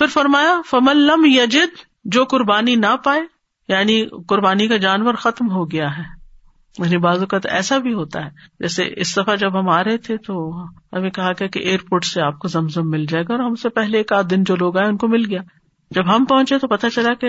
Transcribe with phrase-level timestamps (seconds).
[0.00, 3.20] پھر فرمایا فمل لم یجد، جو قربانی نہ پائے
[3.68, 6.02] یعنی قربانی کا جانور ختم ہو گیا ہے۔
[6.78, 10.16] یعنی بعض اوقات ایسا بھی ہوتا ہے۔ جیسے اس دفعہ جب ہم آ رہے تھے
[10.16, 13.54] تو ہمیں کہا گیا کہ ایئرپورٹ سے آپ کو زمزم مل جائے گا اور ہم
[13.54, 15.40] سے پہلے ایک آدھ دن جو لوگ آئے، ان کو مل گیا۔
[15.90, 17.28] جب ہم پہنچے تو پتا چلا کہ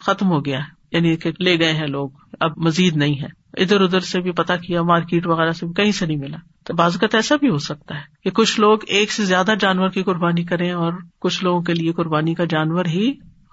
[0.00, 2.10] ختم ہو گیا ہے۔ یعنی کہ لے گئے ہیں لوگ۔
[2.40, 5.92] اب مزید نہیں ہے۔ ادھر ادھر سے بھی پتا کیا، مارکیٹ وغیرہ سے بھی کہیں
[5.92, 6.36] سے نہیں ملا۔
[6.68, 9.88] تو بعض اوقات ایسا بھی ہو سکتا ہے کہ کچھ لوگ ایک سے زیادہ جانور
[9.88, 13.12] کی قربانی کریں اور کچھ لوگوں کے لیے قربانی کا جانور ہی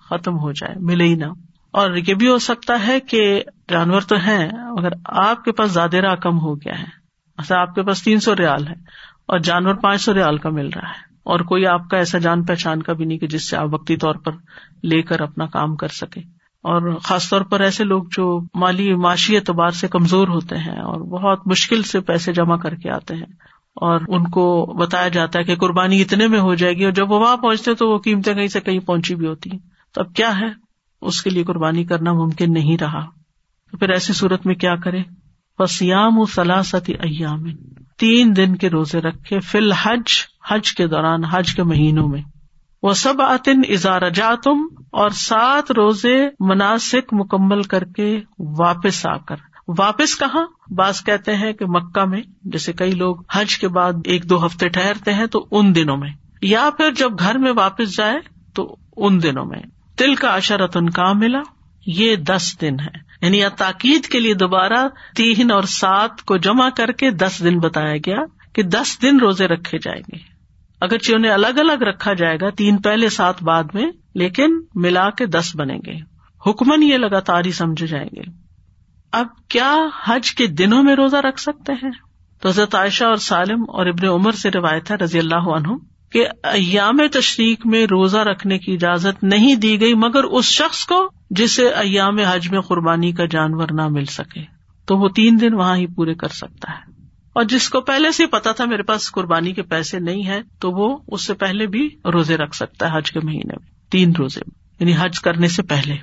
[0.10, 1.26] ختم ہو جائے، ملے ہی نہ۔
[1.72, 6.16] اور یہ بھی ہو سکتا ہے کہ جانور تو ہیں اگر آپ کے پاس زیادہ
[6.22, 6.86] کم ہو گیا ہے۔
[7.38, 8.74] ایسا آپ کے پاس تین سو ریال ہے
[9.26, 12.46] اور جانور پانچ سو ریال کا مل رہا ہے۔ اور کوئی آپ کا ایسا جان
[12.46, 14.32] پہچان کا بھی نہیں کہ جس سے آپ وقتی طور پر
[14.84, 16.22] لے کر اپنا کام کر سکے
[16.66, 21.02] اور خاص طور پر ایسے لوگ جو مالی معاشی اعتبار سے کمزور ہوتے ہیں اور
[21.02, 23.34] بہت مشکل سے پیسے جمع کر کے آتے ہیں
[23.76, 27.12] اور ان کو بتایا جاتا ہے کہ قربانی اتنے میں ہو جائے گی اور جب
[27.12, 29.60] وہ وہاں پہنچتے تو وہ قیمتیں کہیں سے کہیں پہنچی بھی ہوتی ہیں۔
[29.94, 30.48] تو اب کیا ہے؟
[31.02, 33.06] اس کے لیے قربانی کرنا ممکن نہیں رہا۔
[33.72, 35.00] تو پھر ایسی صورت میں کیا کرے؟
[35.60, 37.44] وسیام سلاستی ایام
[37.98, 40.12] تین دن کے روزے رکھے۔ فی الحج،
[40.50, 42.22] حج کے دوران، حج کے مہینوں میں۔
[42.86, 49.36] وہ سب آتن ازارا جاتم اور سات روزے مناسب مکمل کر کے واپس آ کر۔
[49.78, 54.30] واپس کہاں؟ بعض کہتے ہیں کہ مکہ میں، جیسے کئی لوگ حج کے بعد ایک
[54.30, 56.10] دو ہفتے ٹہرتے ہیں تو ان دنوں میں۔
[56.42, 58.20] یا پھر جب گھر میں واپس جائے
[58.54, 59.60] تو ان دنوں میں۔
[59.98, 61.42] تل کا اشرتن کا ملا
[61.86, 66.92] یہ دس دن ہے یعنی تاکید کے لیے دوبارہ تین اور سات کو جمع کر
[66.92, 70.35] کے دس دن بتایا گیا کہ دس دن روزے رکھے جائیں گے۔
[70.86, 75.26] اگرچہ انہیں الگ الگ رکھا جائے گا، تین پہلے سات بعد میں، لیکن ملا کے
[75.26, 76.00] دس بنے گے۔
[76.50, 78.22] حکمن یہ لگاتار ہی سمجھے جائیں گے۔
[79.12, 81.92] اب کیا حج کے دنوں میں روزہ رکھ سکتے ہیں؟
[82.42, 85.68] تو حضرت عائشہ اور سالم اور ابن عمر سے روایت ہے رضی اللہ عنہ
[86.12, 91.10] کہ ایام تشریق میں روزہ رکھنے کی اجازت نہیں دی گئی، مگر اس شخص کو
[91.30, 94.42] جسے ایام حج میں قربانی کا جانور نہ مل سکے۔
[94.86, 96.95] تو وہ تین دن وہاں ہی پورے کر سکتا ہے۔
[97.36, 100.72] اور جس کو پہلے سے پتا تھا میرے پاس قربانی کے پیسے نہیں ہے تو
[100.72, 104.42] وہ اس سے پہلے بھی روزے رکھ سکتا ہے حج کے مہینے میں، تین روزے
[104.48, 105.94] میں یعنی حج کرنے سے پہلے۔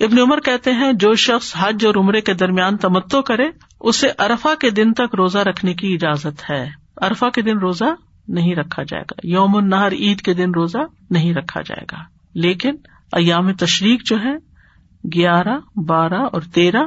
[0.00, 3.44] ابن عمر کہتے ہیں، جو شخص حج اور عمرے کے درمیان تمتو کرے،
[3.80, 7.84] اسے ارفا کے دن تک روزہ رکھنے کی اجازت ہے۔ ارفا کے دن روزہ
[8.28, 10.78] نہیں رکھا جائے گا۔ یوم النہر، عید کے دن روزہ
[11.10, 12.02] نہیں رکھا جائے گا۔
[12.34, 12.74] لیکن
[13.12, 14.34] ایام تشریق جو ہے،
[15.14, 16.82] گیارہ، بارہ اور تیرہ،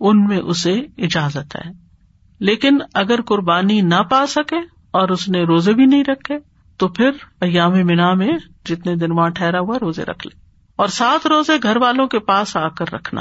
[0.00, 1.89] ان میں اسے اجازت ہے۔
[2.40, 4.56] لیکن اگر قربانی نہ پا سکے
[4.90, 6.38] اور اس نے روزے بھی نہیں رکھے،
[6.76, 8.28] تو پھر ایام مینا میں
[8.64, 10.40] جتنے دن وہاں ٹھہرا ہوا روزے رکھ لے۔
[10.76, 13.20] اور سات روزے گھر والوں کے پاس آ کر رکھنا۔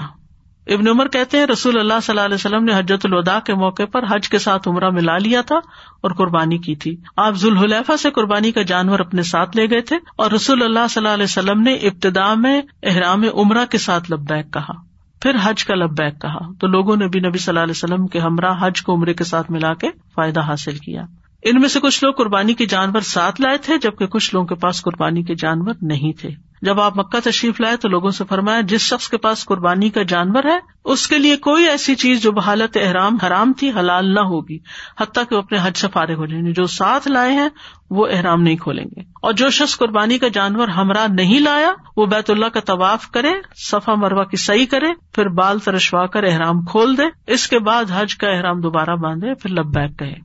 [0.67, 3.83] ابن عمر کہتے ہیں، رسول اللہ صلی اللہ علیہ وسلم نے حجت الوداع کے موقع
[3.91, 5.55] پر حج کے ساتھ عمرہ ملا لیا تھا
[6.01, 9.95] اور قربانی کی تھی۔ آپ ذوالحلیفہ سے قربانی کا جانور اپنے ساتھ لے گئے تھے
[10.15, 14.53] اور رسول اللہ صلی اللہ علیہ وسلم نے ابتدا میں احرام عمرہ کے ساتھ لبیک
[14.53, 14.88] کہا۔
[15.21, 18.19] پھر حج کا لبیک کہا۔ تو لوگوں نے بھی نبی صلی اللہ علیہ وسلم کے
[18.19, 21.01] ہمراہ حج کو عمرے کے ساتھ ملا کے فائدہ حاصل کیا۔
[21.43, 24.55] ان میں سے کچھ لوگ قربانی کے جانور ساتھ لائے تھے، جبکہ کچھ لوگوں کے
[24.55, 26.29] پاس قربانی کے جانور نہیں تھے۔
[26.61, 30.03] جب آپ مکہ تشریف لائے تو لوگوں سے فرمایا، جس شخص کے پاس قربانی کا
[30.03, 34.19] جانور ہے، اس کے لیے کوئی ایسی چیز جو بحالت احرام حرام تھی حلال نہ
[34.19, 34.59] ہوگی،
[34.99, 37.49] حتیٰ کہ وہ اپنے حج سے فارغ ہو جائیں گے۔ جو ساتھ لائے ہیں،
[37.89, 42.05] وہ احرام نہیں کھولیں گے۔ اور جو شخص قربانی کا جانور ہمراہ نہیں لایا، وہ
[42.05, 46.65] بیت اللہ کا طواف کرے صفا مروا کی صحیح کرے پھر بال ترشوا کر احرام
[46.65, 50.15] کھول دے اس کے بعد حج کا احرام دوبارہ باندھے پھر لبیک کہے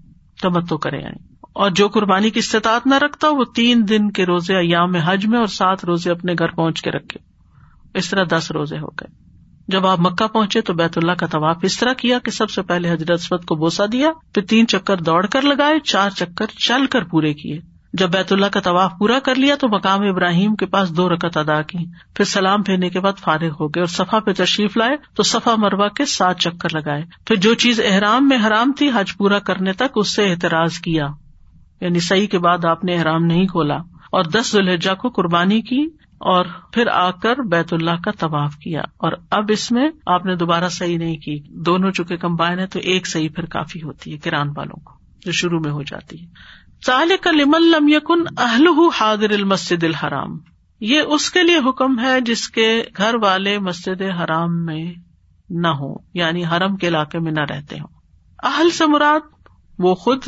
[0.43, 4.57] تمتو کرے یعنی۔ اور جو قربانی کی استطاعت نہ رکھتا وہ تین دن کے روزے
[4.57, 7.21] ایام حج میں اور سات روزے اپنے گھر پہنچ کے رکھے۔
[7.95, 9.25] اس طرح دس روزے ہو گئے۔
[9.69, 12.63] جب آپ مکہ پہنچے تو بیت اللہ کا طواف اس طرح کیا کہ سب سے
[12.63, 16.87] پہلے حضرت اسود کو بوسا دیا، پھر تین چکر دوڑ کر لگائے، چار چکر چل
[16.87, 17.61] کر پورے کیے۔
[17.93, 21.37] جب بیت اللہ کا طواف پورا کر لیا تو مقام ابراہیم کے پاس دو رکت
[21.37, 21.79] ادا کی۔
[22.15, 25.55] پھر سلام پھیرنے کے بعد فارغ ہو گئے اور صفا پہ تشریف لائے تو صفا
[25.57, 29.73] مروا کے سات چکر لگائے۔ پھر جو چیز احرام میں حرام تھی حج پورا کرنے
[29.73, 31.09] تک اس سے احتراض کیا۔
[31.81, 33.77] یعنی صحیح کے بعد آپ نے احرام نہیں کھولا
[34.13, 38.81] اور دس ذوالحجہ کو قربانی کی اور پھر آ کر بیت اللہ کا طواف کیا
[38.81, 42.79] اور اب اس میں آپ نے دوبارہ صحیح نہیں کی دونوں چکے کمبائن ہے تو
[42.79, 44.93] ایک صحیح پھر کافی ہوتی ہے کران والوں کو
[45.25, 46.27] جو شروع میں ہو جاتی ہے۔
[47.23, 50.39] کا لمل لم یقن اہل حاضر المسد الحرام۔
[50.81, 54.95] یہ اس کے لیے حکم ہے جس کے گھر والے مسجد حرام میں
[55.51, 57.89] نہ ہو یعنی حرم کے علاقے میں نہ رہتے ہوں۔
[58.43, 59.21] اہل سے مراد
[59.79, 60.19] وہ خود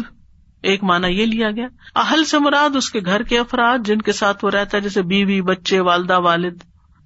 [0.66, 1.66] ایک مانا یہ لیا گیا،
[1.96, 5.02] اہل سے مراد اس کے گھر کے افراد جن کے ساتھ وہ رہتا ہے، جیسے
[5.02, 6.58] بیوی، بچے، والدہ، والد۔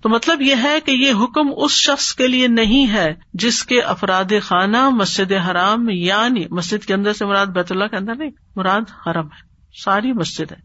[0.02, 3.80] تو مطلب یہ ہے کہ یہ حکم اس شخص کے لیے نہیں ہے جس کے
[3.80, 8.30] افراد خانہ مسجد حرام یعنی مسجد کے اندر سے مراد بیت اللہ کے اندر نہیں،
[8.56, 9.42] مراد حرم ہے،
[9.84, 10.56] ساری مسجد ہے۔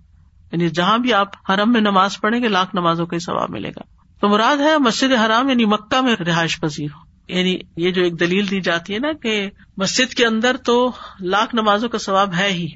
[0.51, 3.81] یعنی جہاں بھی آپ حرم میں نماز پڑھیں گے، لاکھ نمازوں کا ثواب ملے گا۔
[4.21, 8.19] تو مراد ہے مسجد حرام یعنی مکہ میں رہائش پذیر۔ ہو یعنی یہ جو ایک
[8.19, 12.48] دلیل دی جاتی ہے نا کہ مسجد کے اندر تو لاکھ نمازوں کا ثواب ہے
[12.50, 12.68] ہی۔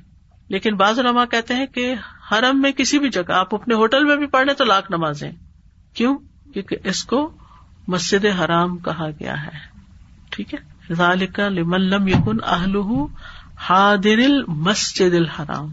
[0.50, 1.96] لیکن بعض علماء کہتے ہیں کہ
[2.32, 5.32] حرم میں کسی بھی جگہ آپ اپنے ہوٹل میں بھی پڑھیں تو لاکھ نمازیں۔
[5.94, 6.18] کیوں؟
[6.54, 7.32] کیونکہ اس کو
[7.88, 9.80] مسجد حرام کہا گیا ہے۔
[10.30, 10.70] ٹھیک ہے؟
[11.50, 12.78] لم یقن اہل
[13.58, 15.68] حادر مسجد الحرام۔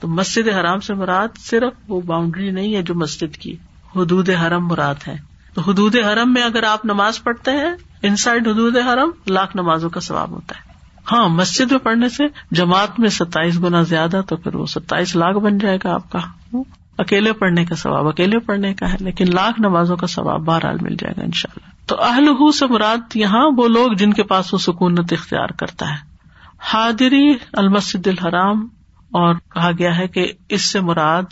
[0.00, 3.56] تو مسجد حرام سے مراد صرف وہ باؤنڈری نہیں ہے جو مسجد کی
[3.96, 5.16] حدود حرم مراد ہے
[5.54, 9.90] تو حدود حرم میں اگر آپ نماز پڑھتے ہیں ان سائڈ حدود حرم لاکھ نمازوں
[9.90, 10.65] کا ثواب ہوتا ہے۔
[11.12, 15.36] ہاں مسجد میں پڑھنے سے جماعت میں ستائیس گنا زیادہ تو پھر وہ ستائیس لاکھ
[15.36, 16.18] بن جائے گا آپ کا۔
[16.98, 20.96] اکیلے پڑھنے کا ثواب، اکیلے پڑھنے کا ہے، لیکن لاکھ نمازوں کا ثواب بہرحال مل
[20.98, 24.54] جائے گا ان شاء اللہ تو اہل سے مراد یہاں وہ لوگ جن کے پاس
[24.54, 25.98] وہ سکونت اختیار کرتا ہے۔
[26.58, 28.66] حاضری المسد الحرام،
[29.10, 31.22] اور کہا گیا ہے کہ اس سے مراد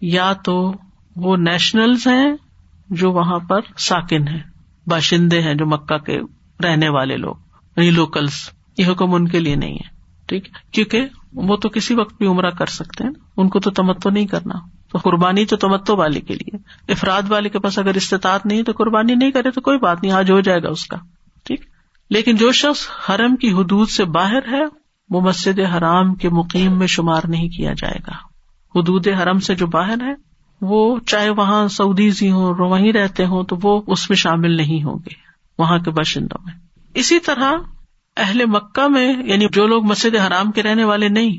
[0.00, 0.74] یا تو
[1.16, 2.34] وہ نیشنلز ہیں
[2.90, 4.42] جو وہاں پر ساکن ہیں،
[4.86, 6.18] باشندے ہیں جو مکہ کے
[6.64, 7.34] رہنے والے لوگ
[7.76, 9.88] یعنی لوکلس یہ حکم ان کے لیے نہیں ہے،
[10.26, 14.10] ٹھیک کیونکہ وہ تو کسی وقت بھی عمرہ کر سکتے ہیں، ان کو تو تمتو
[14.10, 14.54] نہیں کرنا۔
[14.92, 16.56] تو قربانی تو تمتو والے کے لیے۔
[16.92, 20.12] افراد والے کے پاس اگر استطاعت نہیں تو قربانی نہیں کرے تو کوئی بات نہیں،
[20.12, 20.96] آج ہو جائے گا اس کا،
[21.44, 21.60] ٹھیک؟
[22.10, 24.62] لیکن جو شخص حرم کی حدود سے باہر ہے،
[25.10, 28.12] وہ مسجد حرام کے مقیم میں شمار نہیں کیا جائے گا۔
[28.78, 30.14] حدود حرم سے جو باہر ہے،
[30.60, 34.82] وہ چاہے وہاں سعودیز ہی ہوں وہیں رہتے ہوں، تو وہ اس میں شامل نہیں
[34.82, 35.14] ہوں گے،
[35.58, 36.52] وہاں کے باشندوں میں۔
[36.94, 37.52] اسی طرح
[38.16, 41.30] اہل مکہ میں یعنی جو لوگ مسجد حرام کے رہنے والے نہیں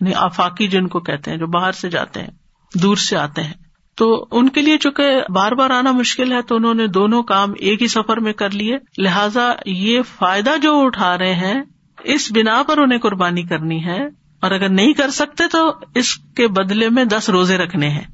[0.00, 2.30] یعنی آفاقی جن کو کہتے ہیں، جو باہر سے جاتے ہیں،
[2.74, 3.52] دور سے آتے ہیں۔
[3.96, 7.52] تو ان کے لیے چونکہ بار بار آنا مشکل ہے، تو انہوں نے دونوں کام
[7.58, 11.62] ایک ہی سفر میں کر لیے۔ لہذا یہ فائدہ جو اٹھا رہے ہیں،
[12.04, 14.06] اس بنا پر انہیں قربانی کرنی ہے۔
[14.40, 18.04] اور اگر نہیں کر سکتے تو اس کے بدلے میں دس روزے رکھنے ہیں۔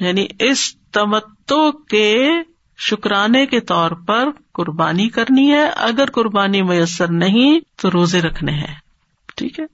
[0.00, 2.28] یعنی اس تمتو کے
[2.78, 8.74] شکرانے کے طور پر قربانی کرنی ہے۔ اگر قربانی میسر نہیں تو روزے رکھنے ہیں۔
[9.36, 9.64] ٹھیک ہے۔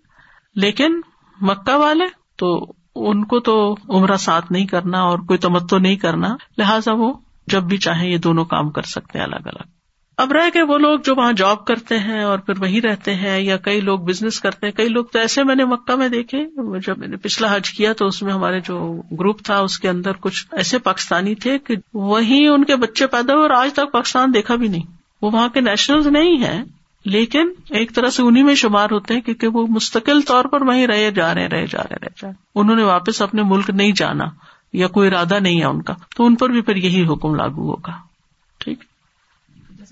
[0.54, 1.00] لیکن
[1.40, 2.04] مکہ والے
[2.36, 7.12] تو ان کو تو عمرہ ساتھ نہیں کرنا اور کوئی تمتو نہیں کرنا۔ لہٰذا وہ
[7.46, 9.77] جب بھی چاہیں یہ دونوں کام کر سکتے ہیں الگ الگ۔
[10.18, 13.40] اب رہ کے وہ لوگ جو وہاں جاب کرتے ہیں اور پھر وہیں رہتے ہیں
[13.40, 16.44] یا کئی لوگ بزنس کرتے ہیں، کئی لوگ تو ایسے میں نے مکہ میں دیکھے،
[16.86, 19.88] جب میں نے پچھلا حج کیا تو اس میں ہمارے جو گروپ تھا اس کے
[19.88, 23.92] اندر کچھ ایسے پاکستانی تھے کہ وہیں ان کے بچے پیدا ہوئے اور آج تک
[23.92, 24.82] پاکستان دیکھا بھی نہیں۔
[25.22, 26.62] وہ وہاں کے نیشنل نہیں ہے
[27.04, 30.86] لیکن ایک طرح سے انہیں میں شمار ہوتے ہیں کیونکہ وہ مستقل طور پر وہیں
[30.86, 33.92] رہے، جا رہے رہے، جا رہے رہ جا رہے۔ انہوں نے واپس اپنے ملک نہیں
[33.92, 34.24] جانا
[34.72, 37.70] یا کوئی ارادہ نہیں ہے ان کا، تو ان پر بھی پھر یہی حکم لاگو
[37.70, 38.07] ہوگا۔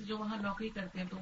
[0.08, 1.16] جو وہاں نوکری کرتے ہیں تو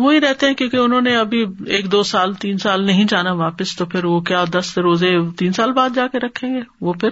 [0.00, 3.76] وہی رہتے ہیں۔ کیونکہ انہوں نے ابھی ایک دو سال، تین سال نہیں جانا واپس،
[3.76, 7.08] تو پھر وہ کیا دس روزے تین سال بعد جا کے رکھیں گے؟ وہ پھر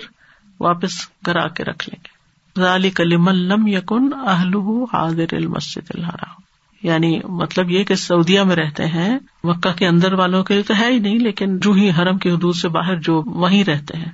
[0.61, 4.57] واپس گھر آ کے رکھ لیں گے۔ کلیم الم یقن اہل
[4.93, 6.41] حاضر المسد الحرام۔
[6.83, 10.75] یعنی مطلب یہ کہ سعودیہ میں رہتے ہیں، مکہ کے اندر والوں کے لیے تو
[10.81, 14.13] ہے ہی نہیں، لیکن جو ہی حرم کی حدود سے باہر جو وہیں رہتے ہیں۔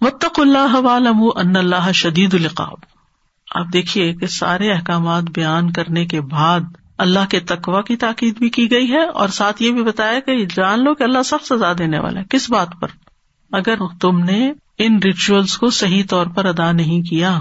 [0.00, 0.76] متق اللہ
[1.36, 2.95] ان اللہ شدید القاب
[3.54, 6.60] آپ دیکھیے کہ سارے احکامات بیان کرنے کے بعد
[6.98, 10.44] اللہ کے تقوا کی تاکید بھی کی گئی ہے اور ساتھ یہ بھی بتایا کہ
[10.56, 12.88] جان لو کہ اللہ سب سزا دینے والا ہے۔ کس بات پر؟
[13.52, 17.40] اگر تم نے ان ریچولس کو صحیح طور پر ادا نہیں کیا،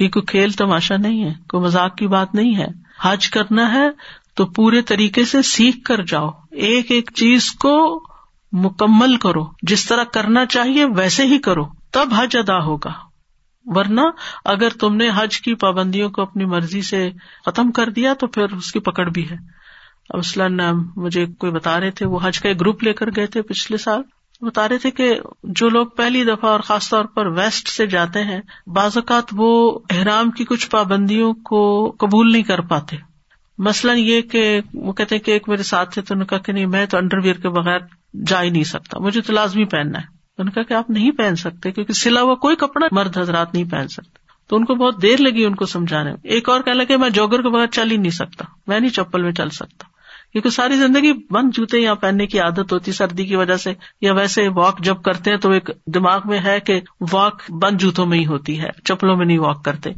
[0.00, 2.66] یہ کوئی کھیل تماشا نہیں ہے، کوئی مزاق کی بات نہیں ہے۔
[3.02, 3.86] حج کرنا ہے
[4.34, 8.04] تو پورے طریقے سے سیکھ کر جاؤ۔ ایک ایک چیز کو
[8.52, 13.05] مکمل کرو۔ جس طرح کرنا چاہیے ویسے ہی کرو۔ تب حج ادا ہوگا۔
[13.66, 14.00] ورنہ
[14.44, 17.10] اگر تم نے حج کی پابندیوں کو اپنی مرضی سے
[17.46, 19.36] ختم کر دیا تو پھر اس کی پکڑ بھی ہے۔
[20.08, 23.26] اب اسلم مجھے کوئی بتا رہے تھے، وہ حج کا ایک گروپ لے کر گئے
[23.26, 24.02] تھے پچھلے سال۔
[24.40, 28.24] بتا رہے تھے کہ جو لوگ پہلی دفعہ اور خاص طور پر ویسٹ سے جاتے
[28.24, 32.96] ہیں، بعض اوقات وہ احرام کی کچھ پابندیوں کو قبول نہیں کر پاتے۔
[33.58, 36.38] مثلاً یہ کہ وہ کہتے ہیں کہ ایک میرے ساتھ تھے تو انہوں نے کہا
[36.38, 37.78] کہ نہیں، میں تو انڈر ویئر کے بغیر
[38.26, 41.36] جا ہی نہیں سکتا، مجھے تو لازمی پہننا ہے۔ ان کا کہ آپ نہیں پہن
[41.36, 45.02] سکتے کیونکہ سلا ہوا کوئی کپڑا مرد حضرات نہیں پہن سکتے۔ تو ان کو بہت
[45.02, 47.90] دیر لگی ان کو سمجھانے میں۔ ایک اور کہ لگے میں جوگر کے بغیر چل
[47.90, 49.84] ہی نہیں سکتا۔ میں نہیں چپل میں چل سکتا۔
[50.32, 54.12] کیونکہ ساری زندگی بند جوتے یہاں پہننے کی عادت ہوتی، سردی کی وجہ سے، یا
[54.12, 56.80] ویسے واک جب کرتے ہیں تو ایک دماغ میں ہے کہ
[57.12, 59.90] واک بند جوتوں میں ہی ہوتی ہے، چپلوں میں نہیں واک کرتے۔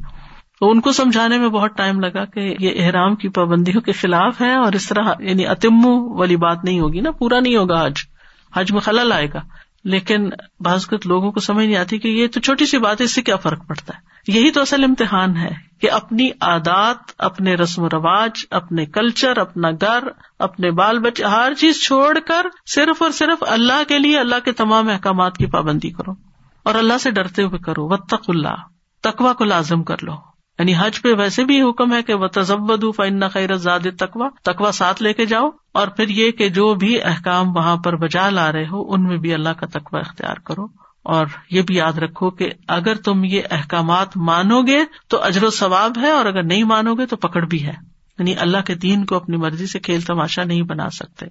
[0.60, 4.40] تو ان کو سمجھانے میں بہت ٹائم لگا کہ یہ احرام کی پابندیوں کے خلاف
[4.40, 7.94] ہے اور اس طرح یعنی اتمو والی بات نہیں ہوگی نا، پورا نہیں ہوگا حج۔
[8.56, 9.40] حج میں خلل آئے گا۔
[9.84, 10.30] لیکن
[10.60, 13.22] بعض لوگوں کو سمجھ نہیں آتی کہ یہ تو چھوٹی سی بات ہے، اس سے
[13.22, 17.88] کیا فرق پڑتا ہے؟ یہی تو اصل امتحان ہے کہ اپنی عادات، اپنے رسم و
[17.88, 20.04] رواج، اپنے کلچر، اپنا گھر،
[20.38, 24.52] اپنے بال بچے، ہر چیز چھوڑ کر صرف اور صرف اللہ کے لیے، اللہ کے
[24.52, 26.12] تمام احکامات کی پابندی کرو
[26.62, 28.56] اور اللہ سے ڈرتے ہوئے کرو و تق اللہ
[29.02, 30.12] تقوا کو لازم کر لو۔
[30.58, 34.72] یعنی حج پہ ویسے بھی حکم ہے کہ وہ تزبد فن خیر زاد تقوا تقوا
[34.72, 38.52] ساتھ لے کے جاؤ اور پھر یہ کہ جو بھی احکام وہاں پر بجا لا
[38.52, 40.66] رہے ہو، ان میں بھی اللہ کا تقوی اختیار کرو۔
[41.02, 45.50] اور یہ بھی یاد رکھو کہ اگر تم یہ احکامات مانو گے تو اجر و
[45.50, 47.74] ثواب ہے، اور اگر نہیں مانو گے تو پکڑ بھی ہے۔
[48.18, 51.26] یعنی اللہ کے دین کو اپنی مرضی سے کھیل تماشا نہیں بنا سکتے۔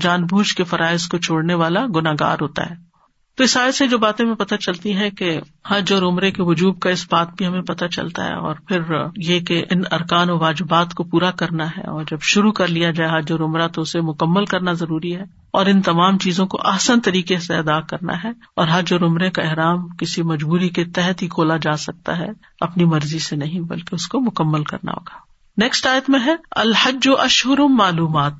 [0.00, 2.91] جان بوجھ کے فرائض کو چھوڑنے والا گناگار ہوتا ہے۔
[3.34, 6.42] تو اس آئے سے جو باتیں ہمیں پتہ چلتی ہیں کہ حج اور عمرے کے
[6.42, 8.82] وجوب کا اس بات بھی ہمیں پتہ چلتا ہے اور پھر
[9.16, 12.90] یہ کہ ان ارکان و واجبات کو پورا کرنا ہے اور جب شروع کر لیا
[12.90, 16.58] جائے حج اور عمرہ تو اسے مکمل کرنا ضروری ہے اور ان تمام چیزوں کو
[16.64, 20.84] آسان طریقے سے ادا کرنا ہے اور حج اور عمرے کا احرام کسی مجبوری کے
[20.84, 22.28] تحت ہی کھولا جا سکتا ہے
[22.60, 27.08] اپنی مرضی سے نہیں بلکہ اس کو مکمل کرنا ہوگا۔ نیکسٹ آیت میں ہے، الحج
[27.08, 28.32] و اشہر معلومات.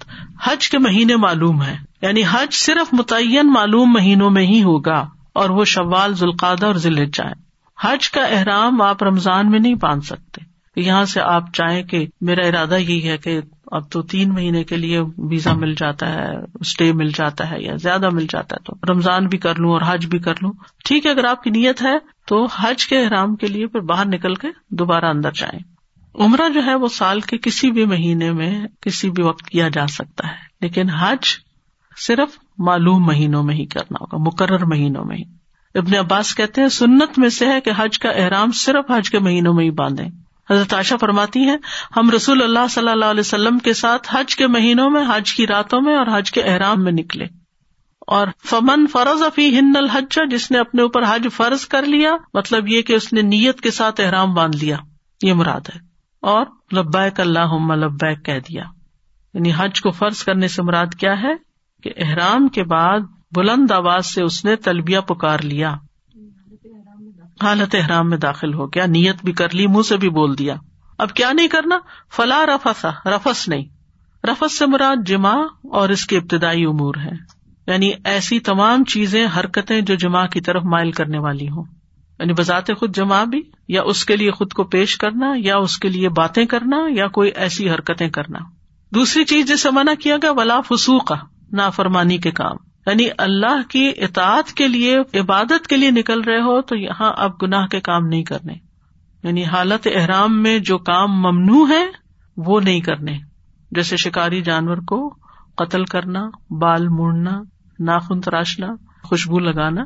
[0.45, 5.51] حج کے مہینے معلوم ہے یعنی حج صرف متعین معلوم مہینوں میں ہی ہوگا اور
[5.51, 7.35] وہ شوال ذوالقادہ اور ضلع جائیں
[7.83, 10.53] حج کا احرام آپ رمضان میں نہیں باندھ سکتے.
[10.81, 14.77] یہاں سے آپ چاہیں کہ میرا ارادہ یہی ہے کہ اب تو تین مہینے کے
[14.77, 16.29] لیے ویزا مل جاتا ہے
[16.61, 19.81] اسٹے مل جاتا ہے یا زیادہ مل جاتا ہے تو رمضان بھی کر لوں اور
[19.87, 20.53] حج بھی کر لوں.
[20.85, 24.07] ٹھیک ہے، اگر آپ کی نیت ہے تو حج کے احرام کے لیے پھر باہر
[24.07, 25.72] نکل کے دوبارہ اندر جائیں۔
[26.15, 29.87] عمرہ جو ہے وہ سال کے کسی بھی مہینے میں کسی بھی وقت کیا جا
[29.87, 31.27] سکتا ہے، لیکن حج
[31.97, 32.29] صرف
[32.59, 35.23] معلوم مہینوں میں ہی کرنا ہوگا، مقرر مہینوں میں ہی۔
[35.75, 39.19] ابن عباس کہتے ہیں، سنت میں سے ہے کہ حج کا احرام صرف حج کے
[39.19, 40.05] مہینوں میں ہی باندھے
[40.51, 41.57] حضرت عائشہ فرماتی ہیں،
[41.97, 45.47] ہم رسول اللہ صلی اللہ علیہ وسلم کے ساتھ حج کے مہینوں میں، حج کی
[45.47, 47.25] راتوں میں اور حج کے احرام میں نکلے۔
[48.07, 52.69] اور فمن فرض افی ہند الحج، جس نے اپنے اوپر حج فرض کر لیا مطلب
[52.69, 54.77] یہ کہ اس نے نیت کے ساتھ احرام باندھ لیا،
[55.23, 55.92] یہ مراد ہے۔
[56.23, 58.63] اور لبیک اللہ لبیک کہہ دیا۔
[59.35, 61.35] یعنی حج کو فرض کرنے سے مراد کیا ہے؟
[61.83, 63.01] کہ احرام کے بعد
[63.37, 65.75] بلند آواز سے اس نے تلبیا پکار لیا۔
[67.43, 70.55] حالت احرام میں داخل ہو گیا۔ نیت بھی کر لی، منہ سے بھی بول دیا۔
[70.99, 71.79] اب کیا نہیں کرنا؟
[72.17, 73.65] فلاں رفسا رفس نہیں۔
[74.27, 75.35] رفس سے مراد جمع
[75.73, 80.63] اور اس کے ابتدائی امور ہے یعنی ایسی تمام چیزیں، حرکتیں جو جمع کی طرف
[80.65, 81.65] مائل کرنے والی ہوں۔
[82.23, 85.79] یعنی بذات خود جمع بھی، یا اس کے لیے خود کو پیش کرنا، یا اس
[85.79, 88.39] کے لیے باتیں کرنا، یا کوئی ایسی حرکتیں کرنا۔
[88.95, 91.13] دوسری چیز جسے منع کیا گیا، ولا فسوق،
[91.53, 96.61] نافرمانی کے کام۔ یعنی اللہ کی اطاعت کے لیے، عبادت کے لیے نکل رہے ہو،
[96.61, 98.53] تو یہاں اب گناہ کے کام نہیں کرنے۔
[99.25, 101.87] یعنی حالت احرام میں جو کام ممنوع ہے،
[102.37, 103.19] وہ نہیں کرنے۔
[103.71, 105.15] جیسے شکاری جانور کو
[105.57, 107.43] قتل کرنا، بال موڑنا،
[107.79, 108.67] ناخن تراشنا،
[109.03, 109.85] خوشبو لگانا،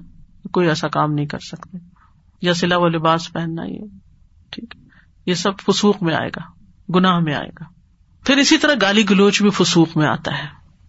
[0.52, 1.95] کوئی ایسا کام نہیں کر سکتے۔
[2.42, 3.78] یا سلا و لباس پہننا، یہ
[4.50, 4.74] ٹھیک
[5.26, 6.40] یہ سب فسوخ میں آئے گا،
[6.94, 7.64] گناہ میں آئے گا۔
[8.26, 10.44] پھر اسی طرح گالی گلوچ بھی فسوخ میں آتا ہے۔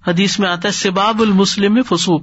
[0.08, 2.22] حدیث میں آتا ہے، سباب المسلم میں فسوق۔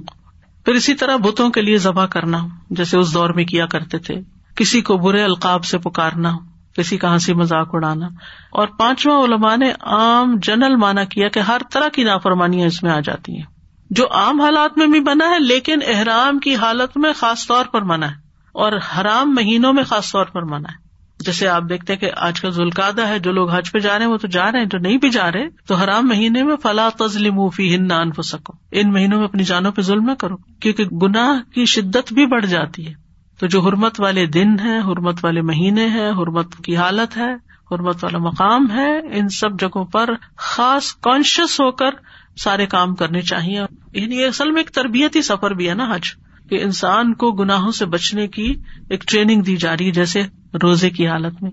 [0.65, 4.15] پھر اسی طرح بتوں کے لیے ذبح کرنا، جیسے اس دور میں کیا کرتے تھے۔
[4.55, 6.31] کسی کو برے القاب سے پکارنا،
[6.77, 8.07] کسی کا ہنسی مذاق اڑانا۔
[8.51, 12.91] اور پانچواں علماء نے عام جنرل مانا کیا کہ ہر طرح کی نافرمانیاں اس میں
[12.91, 13.45] آ جاتی ہیں۔
[13.89, 17.81] جو عام حالات میں بھی بنا ہے، لیکن احرام کی حالت میں خاص طور پر
[17.81, 18.24] منع ہے۔
[18.55, 20.85] اور حرام مہینوں میں خاص طور پر منع ہے۔
[21.19, 24.05] جیسے آپ دیکھتے ہیں کہ آج کل ذوالقادہ ہے، جو لوگ حج پہ جا رہے
[24.05, 26.55] ہیں، وہ تو جا رہے ہیں، جو نہیں بھی جا رہے، تو حرام مہینے میں
[26.63, 30.35] فلاں تزلم فی ہند نان سکو ان مہینوں میں اپنی جانوں پہ ظلم نہ کرو،
[30.37, 32.93] کیونکہ گناہ کی شدت بھی بڑھ جاتی ہے۔
[33.39, 37.33] تو جو حرمت والے دن ہے حرمت والے مہینے ہیں، حرمت کی حالت ہے،
[37.71, 41.89] حرمت والا مقام ہے، ان سب جگہوں پر خاص کانشیس ہو کر
[42.37, 43.61] سارے کام کرنے چاہیے۔
[43.93, 47.85] یعنی اصل میں ایک تربیتی سفر بھی ہے نا حج۔ کہ انسان کو گناہوں سے
[47.85, 48.53] بچنے کی
[48.89, 50.23] ایک ٹریننگ دی جا رہی ہے، جیسے
[50.63, 51.51] روزے کی حالت میں۔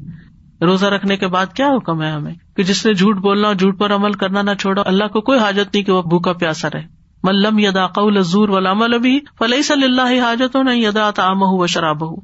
[0.61, 3.79] روزہ رکھنے کے بعد کیا حکم ہے ہمیں؟ کہ جس نے جھوٹ بولنا اور جھوٹ
[3.79, 7.03] پر عمل کرنا نہ چھوڑا، اللہ کو کوئی حاجت نہیں کہ وہ بھوکا پیاسا رہے۔
[7.23, 11.63] ملم یدا قول زور ولام ابھی فلح صلی اللہ حاجت ہو نہ یدا تعام ہو
[11.63, 12.17] و شراب ہو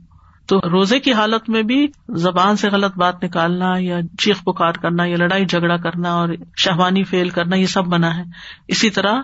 [0.47, 5.05] تو روزے کی حالت میں بھی زبان سے غلط بات نکالنا یا چیخ پکار کرنا
[5.05, 8.23] یا لڑائی جھگڑا کرنا اور شہوانی فیل کرنا، یہ سب بنا ہے۔
[8.69, 9.15] اسی طرح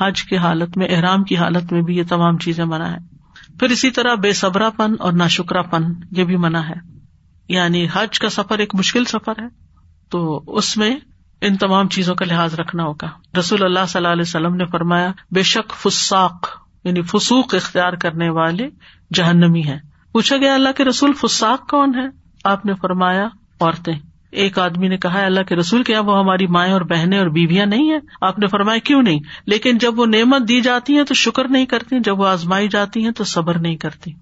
[0.00, 3.14] حج کی حالت میں، احرام کی حالت میں بھی یہ تمام چیزیں منع ہے
[3.60, 6.94] پھر اسی طرح بے صبرا پن اور نا شکرا پن یہ بھی منع ہے۔
[7.48, 9.46] یعنی حج کا سفر ایک مشکل سفر ہے،
[10.08, 10.96] تو اس میں
[11.40, 15.12] ان تمام چیزوں کا لحاظ رکھنا ہوگا۔ رسول اللہ صلی اللہ علیہ وسلم نے فرمایا،
[15.30, 16.46] بے شک فساق
[16.84, 18.68] یعنی فسوق اختیار کرنے والے
[19.14, 19.78] جہنمی ہے
[20.12, 22.06] پوچھا گیا اللہ کے رسول، فساق کون ہے
[22.44, 23.28] آپ نے فرمایا،
[23.60, 23.94] عورتیں۔
[24.34, 27.66] ایک آدمی نے کہا اللہ کے رسول کیا، وہ ہماری مائیں اور بہنیں اور بیویاں
[27.66, 31.14] نہیں ہے آپ نے فرمایا، کیوں نہیں؟ لیکن جب وہ نعمت دی جاتی ہے تو
[31.14, 34.12] شکر نہیں کرتی، جب وہ آزمائی جاتی ہیں تو صبر نہیں کرتی۔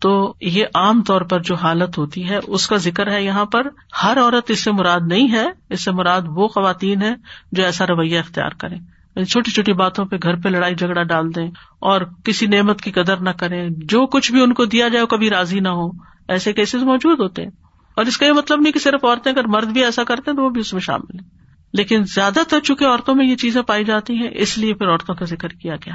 [0.00, 3.66] تو یہ عام طور پر جو حالت ہوتی ہے، اس کا ذکر ہے یہاں پر،
[4.02, 7.14] ہر عورت اس سے مراد نہیں ہے، اس سے مراد وہ خواتین ہے
[7.52, 11.34] جو ایسا رویہ اختیار کریں۔ یعنی چھوٹی چھوٹی باتوں پہ گھر پہ لڑائی جھگڑا ڈال
[11.34, 15.02] دیں اور کسی نعمت کی قدر نہ کریں۔ جو کچھ بھی ان کو دیا جائے
[15.02, 15.90] وہ کبھی راضی نہ ہو
[16.28, 17.50] ایسے کیسز موجود ہوتے ہیں۔
[17.98, 20.36] اور اس کا یہ مطلب نہیں کہ صرف عورتیں اگر مرد بھی ایسا کرتے ہیں
[20.36, 21.30] تو وہ بھی اس میں شامل ہیں۔
[21.72, 25.14] لیکن زیادہ تر چونکہ عورتوں میں یہ چیزیں پائی جاتی ہیں، اس لیے پھر عورتوں
[25.14, 25.94] کا ذکر کیا گیا۔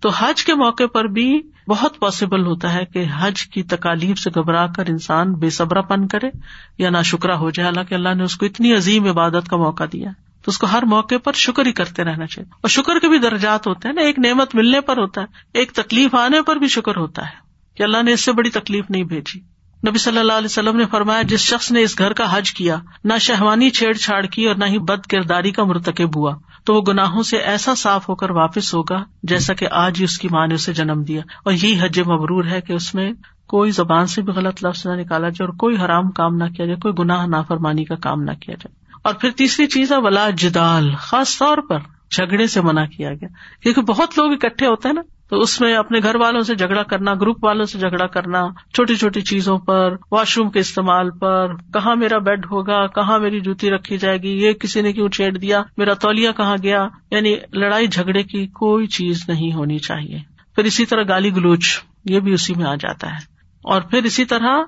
[0.00, 4.30] تو حج کے موقع پر بھی بہت پاسبل ہوتا ہے کہ حج کی تکالیف سے
[4.30, 6.26] گھبرا کر انسان بے صبرا پن کرے
[6.78, 9.84] یا نہ شکرا ہو جائے۔ حالانکہ اللہ نے اس کو اتنی عظیم عبادت کا موقع
[9.92, 10.10] دیا۔
[10.44, 13.18] تو اس کو ہر موقع پر شکر ہی کرتے رہنا چاہیے۔ اور شکر کے بھی
[13.18, 16.68] درجات ہوتے ہیں نا، ایک نعمت ملنے پر ہوتا ہے، ایک تکلیف آنے پر بھی
[16.68, 17.36] شکر ہوتا ہے
[17.76, 20.84] کہ اللہ نے اس سے بڑی تکلیف نہیں بھیجی۔ نبی صلی اللہ علیہ وسلم نے
[20.84, 24.54] فرمایا، جس شخص نے اس گھر کا حج کیا، نہ شہوانی چھیڑ چھاڑ کی اور
[24.54, 28.30] نہ ہی بد کرداری کا مرتکب ہوا، تو وہ گناہوں سے ایسا صاف ہو کر
[28.30, 31.78] واپس ہوگا جیسا کہ آج ہی اس کی ماں نے اسے جنم دیا۔ اور یہی
[31.80, 33.12] حج مبرور ہے کہ اس میں
[33.46, 36.66] کوئی زبان سے بھی غلط لفظ نہ نکالا جائے اور کوئی حرام کام نہ کیا
[36.66, 40.30] جائے، کوئی گناہ نافرمانی کا کام نہ کیا جائے۔ اور پھر تیسری چیز ہے، ولا
[40.30, 41.78] جدال، خاص طور پر
[42.10, 43.28] جھگڑے سے منع کیا گیا۔
[43.62, 46.82] کیونکہ بہت لوگ اکٹھے ہوتے ہیں نا تو اس میں اپنے گھر والوں سے جھگڑا
[46.82, 51.56] کرنا، گروپ والوں سے جھگڑا کرنا، چھوٹی چھوٹی چیزوں پر، واش روم کے استعمال پر،
[51.56, 55.38] کہاں میرا بیڈ ہوگا، کہاں میری جوتی رکھی جائے گی، یہ کسی نے کیوں چھیڑ
[55.38, 60.18] دیا، میرا تولیا کہاں گیا؟ یعنی لڑائی جھگڑے کی کوئی چیز نہیں ہونی چاہیے۔
[60.54, 63.18] پھر اسی طرح گالی گلوچ، یہ بھی اسی میں آ جاتا ہے۔
[63.62, 64.62] اور پھر اسی طرح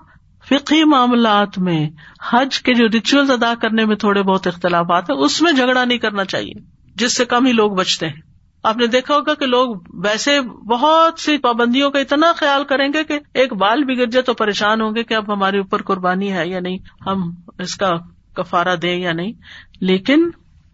[0.48, 1.90] فقی معاملات میں
[2.32, 5.98] حج کے جو ریچول ادا کرنے میں تھوڑے بہت اختلافات ہیں، اس میں جھگڑا نہیں
[5.98, 6.52] کرنا چاہیے،
[6.96, 8.29] جس سے کم ہی لوگ بچتے ہیں۔
[8.62, 13.04] آپ نے دیکھا ہوگا کہ لوگ ویسے بہت سی پابندیوں کا اتنا خیال کریں گے
[13.04, 16.48] کہ ایک بال بگڑ جائے تو پریشان ہوں گے کہ اب ہمارے اوپر قربانی ہے
[16.48, 17.90] یا نہیں، ہم اس کا
[18.34, 19.32] کفارا دیں یا نہیں۔
[19.80, 20.30] لیکن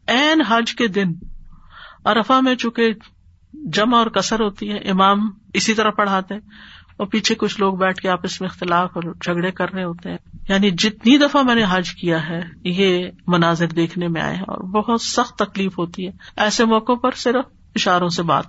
[0.07, 1.12] این حج کے دن
[2.05, 2.95] ارفا میں چونکہ
[3.52, 6.35] جمع اور کثر ہوتی ہے، امام اسی طرح پڑھاتے
[6.97, 10.19] اور پیچھے کچھ لوگ بیٹھ کے آپس میں اختلاف اور جھگڑے کر رہے ہوتے ہیں۔
[10.49, 14.59] یعنی جتنی دفعہ میں نے حج کیا ہے، یہ مناظر دیکھنے میں آئے ہیں اور
[14.59, 17.45] بہت سخت تکلیف ہوتی ہے۔ ایسے موقع پر صرف
[17.76, 18.45] اشاروں سے بات۔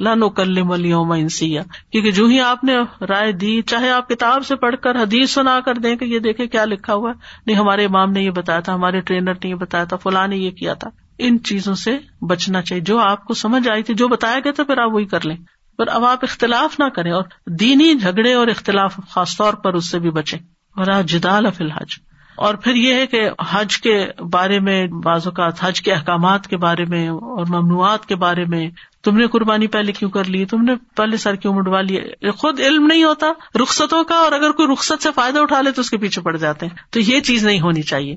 [0.00, 1.62] لانو کل ملیوم انسیا
[1.92, 5.60] کیونکہ جو ہی آپ نے رائے دی، چاہے آپ کتاب سے پڑھ کر حدیث سنا
[5.60, 7.12] کر دیں کہ یہ دیکھے کیا لکھا ہوا
[7.46, 10.36] نہیں، ہمارے امام نے یہ بتایا تھا، ہمارے ٹرینر نے یہ بتایا تھا، فلاں نے
[10.36, 14.08] یہ کیا تھا۔ ان چیزوں سے بچنا چاہیے۔ جو آپ کو سمجھ آئی تھی، جو
[14.08, 15.36] بتایا گیا تھا، پھر آپ وہی کر لیں۔
[15.78, 19.90] پر اب آپ اختلاف نہ کریں اور دینی جھگڑے اور اختلاف خاص طور پر اس
[19.90, 20.36] سے بھی بچے
[20.76, 22.09] اور جدال فی الحج۔
[22.40, 26.56] اور پھر یہ ہے کہ حج کے بارے میں بعض اوقات، حج کے احکامات کے
[26.56, 28.70] بارے میں اور ممنوعات کے بارے میں
[29.04, 32.60] تم نے قربانی پہلے کیوں کر لی؟ تم نے پہلے سر کیوں مڈوا لیے خود
[32.60, 33.26] علم نہیں ہوتا،
[33.62, 36.36] رخصتوں کا، اور اگر کوئی رخصت سے فائدہ اٹھا لے تو اس کے پیچھے پڑ
[36.36, 38.16] جاتے ہیں۔ تو یہ چیز نہیں ہونی چاہیے۔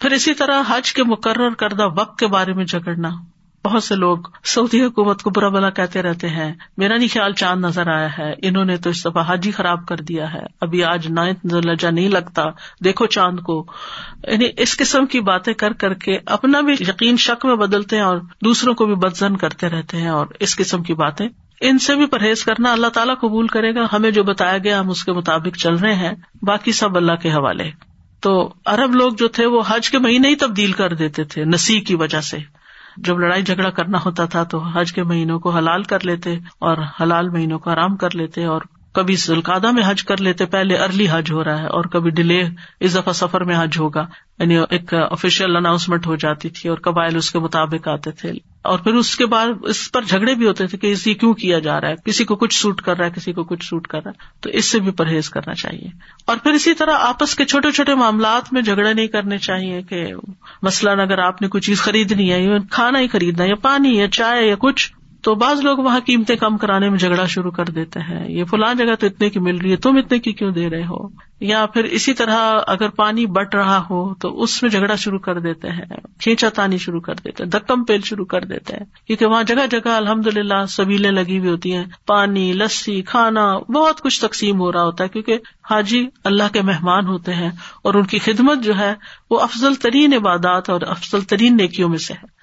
[0.00, 3.10] پھر اسی طرح حج کے مقرر کردہ وقت کے بارے میں جھگڑنا۔
[3.66, 7.64] بہت سے لوگ سعودی حکومت کو برا بلا کہتے رہتے ہیں، میرا نہیں خیال چاند
[7.64, 10.84] نظر آیا ہے، انہوں نے تو اس دفعہ حج ہی خراب کر دیا ہے۔ ابھی
[10.84, 12.42] آج نائنتھ لجا نہیں لگتا۔
[12.84, 13.66] دیکھو چاند کو۔
[14.28, 18.02] یعنی اس قسم کی باتیں کر کر کے اپنا بھی یقین شک میں بدلتے ہیں
[18.02, 21.28] اور دوسروں کو بھی بدزن کرتے رہتے ہیں اور اس قسم کی باتیں۔
[21.60, 24.90] ان سے بھی پرہیز کرنا اللہ تعالیٰ قبول کرے گا۔ ہمیں جو بتایا گیا، ہم
[24.90, 27.70] اس کے مطابق چل رہے ہیں۔ باقی سب اللہ کے حوالے۔
[28.20, 31.80] تو ارب لوگ جو تھے، وہ حج کے مہینے ہی تبدیل کر دیتے تھے نسی
[31.80, 32.55] کی وجہ سے۔
[32.96, 36.78] جب لڑائی جھگڑا کرنا ہوتا تھا تو حج کے مہینوں کو حلال کر لیتے اور
[37.00, 38.60] حلال مہینوں کو آرام کر لیتے اور
[38.96, 42.44] کبھی ذلقادہ میں حج کر لیتے، پہلے ارلی حج ہو رہا ہے اور کبھی ڈیلے
[42.80, 44.06] اس دفعہ سفر میں حج ہوگا۔
[44.38, 48.32] یعنی ایک آفیشیل اناؤنسمنٹ ہو جاتی تھی اور قبائل اس کے مطابق آتے تھے۔
[48.62, 51.58] اور پھر اس کے بعد اس پر جھگڑے بھی ہوتے تھے کہ اسی کیوں کیا
[51.58, 53.98] جا رہا ہے؟ کسی کو کچھ سوٹ کر رہا ہے، کسی کو کچھ سوٹ کر
[54.04, 55.88] رہا ہے۔ تو اس سے بھی پرہیز کرنا چاہیے۔
[56.26, 60.06] اور پھر اسی طرح آپس کے چھوٹے چھوٹے معاملات میں جھگڑے نہیں کرنے چاہیے کہ
[60.62, 64.08] مثلاً اگر آپ نے کوئی چیز خریدنی ہے کھانا ہی خریدنا ہے یا پانی یا
[64.08, 64.92] چائے یا کچھ
[65.26, 68.74] تو بعض لوگ وہاں قیمتیں کم کرانے میں جھگڑا شروع کر دیتے ہیں۔ یہ فلاں
[68.74, 71.08] جگہ تو اتنے کی مل رہی ہے، تم اتنے کی کیوں دے رہے ہو؟
[71.40, 72.36] یا پھر اسی طرح
[72.66, 75.84] اگر پانی بٹ رہا ہو تو اس میں جھگڑا شروع کر دیتے ہیں،
[76.20, 79.66] کھینچا تانی شروع کر دیتے ہیں دکم پیل شروع کر دیتے ہیں۔ کیونکہ وہاں جگہ
[79.70, 84.72] جگہ الحمد للہ سبیلیں لگی ہوئی ہوتی ہیں۔ پانی، لسی، کھانا، بہت کچھ تقسیم ہو
[84.72, 85.38] رہا ہوتا ہے۔ کیونکہ
[85.70, 87.50] حاجی اللہ کے مہمان ہوتے ہیں
[87.82, 88.94] اور ان کی خدمت جو ہے
[89.30, 92.35] وہ افضل ترین عبادات اور افضل ترین نیکیوں میں سے ہے۔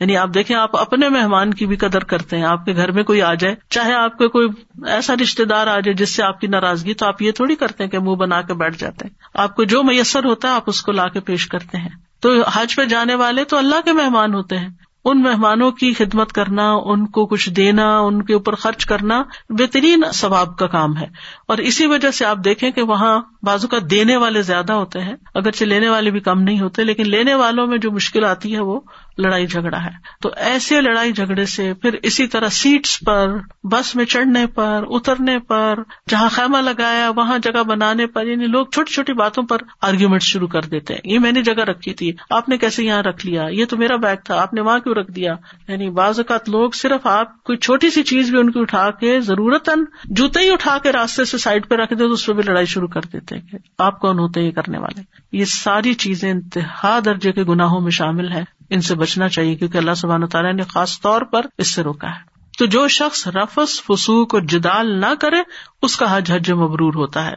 [0.00, 3.02] یعنی آپ دیکھیں، آپ اپنے مہمان کی بھی قدر کرتے ہیں، آپ کے گھر میں
[3.02, 4.48] کوئی آ جائے، چاہے آپ کے کوئی
[4.86, 7.84] ایسا رشتے دار آ جائے جس سے آپ کی ناراضگی، تو آپ یہ تھوڑی کرتے
[7.84, 10.64] ہیں کہ منہ بنا کے بیٹھ جاتے ہیں۔ آپ کو جو میسر ہوتا ہے، آپ
[10.66, 11.88] اس کو لا کے پیش کرتے ہیں۔
[12.20, 14.68] تو حج پہ جانے والے تو اللہ کے مہمان ہوتے ہیں۔
[15.04, 20.02] ان مہمانوں کی خدمت کرنا، ان کو کچھ دینا، ان کے اوپر خرچ کرنا بہترین
[20.14, 21.06] ثواب کا کام ہے۔
[21.48, 25.16] اور اسی وجہ سے آپ دیکھیں کہ وہاں بازو کا دینے والے زیادہ ہوتے ہیں۔
[25.34, 28.60] اگرچہ لینے والے بھی کم نہیں ہوتے، لیکن لینے والوں میں جو مشکل آتی ہے
[28.60, 28.80] وہ
[29.18, 29.90] لڑائی جھگڑا ہے۔
[30.22, 33.26] تو ایسے لڑائی جھگڑے سے پھر اسی طرح سیٹس پر،
[33.64, 35.78] بس میں چڑھنے پر، اترنے پر،
[36.08, 40.48] جہاں خیمہ لگایا، وہاں جگہ بنانے پر یعنی لوگ چھوٹی چھوٹی باتوں پر آرگیومنٹ شروع
[40.48, 43.46] کر دیتے ہیں۔ یہ میں نے جگہ رکھی تھی، آپ نے کیسے یہاں رکھ لیا؟
[43.50, 45.34] یہ تو میرا بیگ تھا، آپ نے وہاں کیوں رکھ دیا؟
[45.68, 49.20] یعنی بعض اوقات لوگ صرف آپ کوئی چھوٹی سی چیز بھی ان کی اٹھا کے
[49.20, 49.70] ضرورت
[50.04, 52.66] جوتے ہی اٹھا کے راستے سے سائڈ پہ رکھ دے تو اس پہ بھی لڑائی
[52.66, 55.02] شروع کر دیتے ہیں آپ کون ہوتے یہ کرنے والے؟
[55.32, 59.78] یہ ساری چیزیں انتہا درجے کے گناہوں میں شامل ہے ان سے بچنا چاہیے کیونکہ
[59.78, 63.82] اللہ سبحانہ تعالیٰ نے خاص طور پر اس سے روکا ہے۔ تو جو شخص رفس،
[63.82, 65.36] فسوق اور جدال نہ کرے،
[65.82, 67.34] اس کا حج حج مبرور ہوتا ہے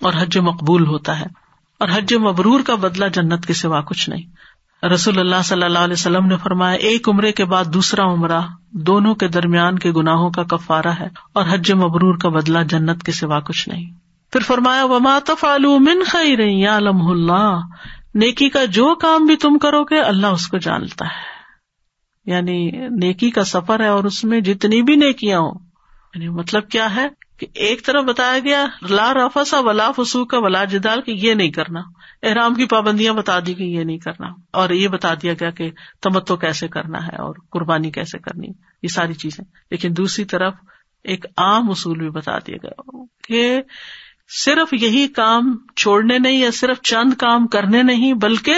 [0.00, 1.26] اور حج مقبول ہوتا ہے۔
[1.80, 4.22] اور حج مبرور کا بدلہ جنت کے سوا کچھ نہیں۔
[4.86, 9.14] رسول اللہ صلی اللہ علیہ وسلم نے فرمایا، ایک عمرے کے بعد دوسرا عمرہ دونوں
[9.14, 13.40] کے درمیان کے گناہوں کا کفارہ ہے اور حج مبرور کا بدلہ جنت کے سوا
[13.40, 13.90] کچھ نہیں۔
[14.32, 15.18] پھر فرمایا، وما
[15.66, 17.60] من خیر یعلم اللہ
[18.14, 21.38] نیکی کا جو کام بھی تم کرو گے، اللہ اس کو جانتا ہے۔
[22.24, 25.54] یعنی نیکی کا سفر ہے اور اس میں جتنی بھی نیکیاں ہوں۔
[26.14, 30.64] یعنی مطلب کیا ہے کہ ایک طرف بتایا گیا، لا رفسا ولا فسو کا ولا
[30.64, 31.80] جدال، کہ یہ نہیں کرنا۔
[32.22, 35.70] احرام کی پابندیاں بتا دی گئی یہ نہیں کرنا۔ اور یہ بتا دیا گیا کہ
[36.02, 38.48] تمتو کیسے کرنا ہے اور قربانی کیسے کرنی۔
[38.82, 40.54] یہ ساری چیزیں۔ لیکن دوسری طرف
[41.04, 43.62] ایک عام اصول بھی بتا دیا گیا کہ
[44.28, 48.54] صرف یہی کام چھوڑنے نہیں یا صرف چند کام کرنے نہیں، بلکہ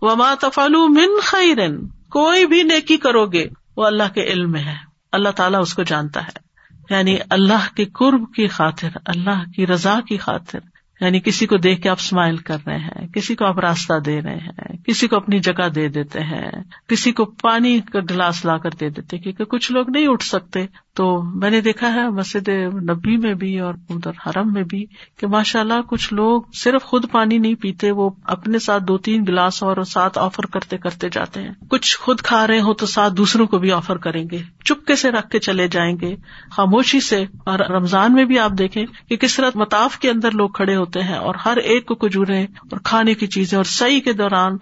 [0.00, 4.76] وما تفالو من خیرن کوئی بھی نیکی کرو گے، وہ اللہ کے علم میں ہے۔
[5.12, 6.50] اللہ تعالیٰ اس کو جانتا ہے۔
[6.90, 10.58] یعنی اللہ کے قرب کی خاطر، اللہ کی رضا کی خاطر۔
[11.00, 14.22] یعنی کسی کو دیکھ کے آپ اسمائل کر رہے ہیں، کسی کو آپ راستہ دے
[14.22, 16.50] رہے ہیں، کسی کو اپنی جگہ دے دیتے ہیں،
[16.88, 20.66] کسی کو پانی کا گلاس لا کر دے دیتے کیونکہ کچھ لوگ نہیں اٹھ سکتے۔
[20.94, 22.48] تو میں نے دیکھا ہے مسجد
[22.90, 24.86] نبی میں بھی اور ادھر حرم میں بھی
[25.20, 29.24] کہ ماشاء اللہ کچھ لوگ صرف خود پانی نہیں پیتے، وہ اپنے ساتھ دو تین
[29.28, 33.14] گلاس اور ساتھ آفر کرتے کرتے جاتے ہیں۔ کچھ خود کھا رہے ہو تو ساتھ
[33.14, 36.16] دوسروں کو بھی آفر کریں گے، چپکے سے رکھ کے چلے جائیں گے۔
[36.50, 40.48] خاموشی سے اور رمضان میں بھی آپ دیکھیں کہ کس طرح متاف کے اندر لوگ
[40.48, 44.12] کھڑے ہوتے ہیں اور ہر ایک کو کجورے اور کھانے کی چیزیں اور سعی کے
[44.12, 44.56] دوران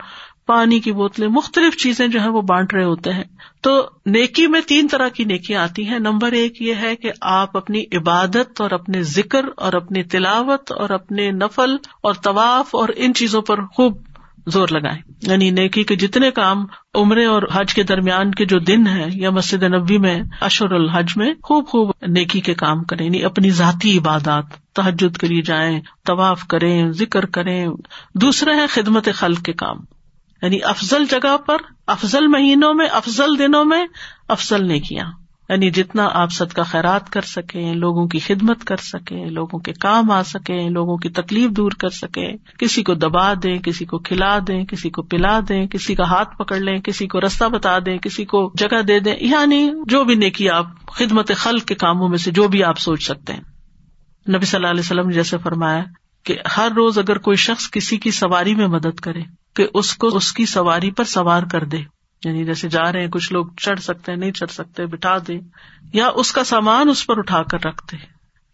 [0.49, 3.25] پانی کی بوتلیں، مختلف چیزیں جو ہے وہ بانٹ رہے ہوتے ہیں۔
[3.63, 7.57] تو نیکی میں تین طرح کی نیکیاں آتی ہیں۔ نمبر ایک یہ ہے کہ آپ
[7.57, 13.15] اپنی عبادت اور اپنے ذکر اور اپنی تلاوت اور اپنے نفل اور طواف اور ان
[13.15, 13.99] چیزوں پر خوب
[14.47, 18.87] زور لگائیں۔ یعنی نیکی کے جتنے کام عمرے اور حج کے درمیان کے جو دن
[18.87, 23.25] ہے یا مسجد نبی میں اشور الحج میں خوب خوب نیکی کے کام کریں۔ یعنی
[23.25, 27.67] اپنی ذاتی عبادات تحجد کے لیے جائیں، طواف کریں، ذکر کریں۔
[28.15, 29.98] دوسرے ہیں خدمت خلق کے کام۔
[30.43, 33.87] یعنی افضل جگہ پر، افضل مہینوں میں، افضل دنوں میں
[34.29, 35.11] افضل نیکیاں
[35.49, 39.73] یعنی جتنا آپ سد کا خیرات کر سکیں، لوگوں کی خدمت کر سکیں، لوگوں کے
[39.73, 43.99] کام آ سکیں، لوگوں کی تکلیف دور کر سکیں۔ کسی کو دبا دیں، کسی کو
[43.99, 47.79] کھلا دیں، کسی کو پلا دیں، کسی کا ہاتھ پکڑ لیں، کسی کو رستہ بتا
[47.79, 52.09] دیں، کسی کو جگہ دے دیں۔ یعنی جو بھی نیکی آپ، خدمت خلق کے کاموں
[52.09, 53.41] میں سے جو بھی آپ سوچ سکتے ہیں۔
[54.29, 55.85] نبی صلی اللہ علیہ وسلم نے جیسے فرمایا
[56.25, 59.21] کہ ہر روز اگر کوئی شخص کسی کی سواری میں مدد کرے
[59.55, 61.79] کہ اس کو اس کی سواری پر سوار کر دے۔
[62.25, 65.41] یعنی جیسے جا رہے ہیں، کچھ لوگ چڑھ سکتے نہیں چڑھ سکتے، بٹھا دے
[65.93, 67.97] یا اس کا سامان اس پر اٹھا کر رکھتے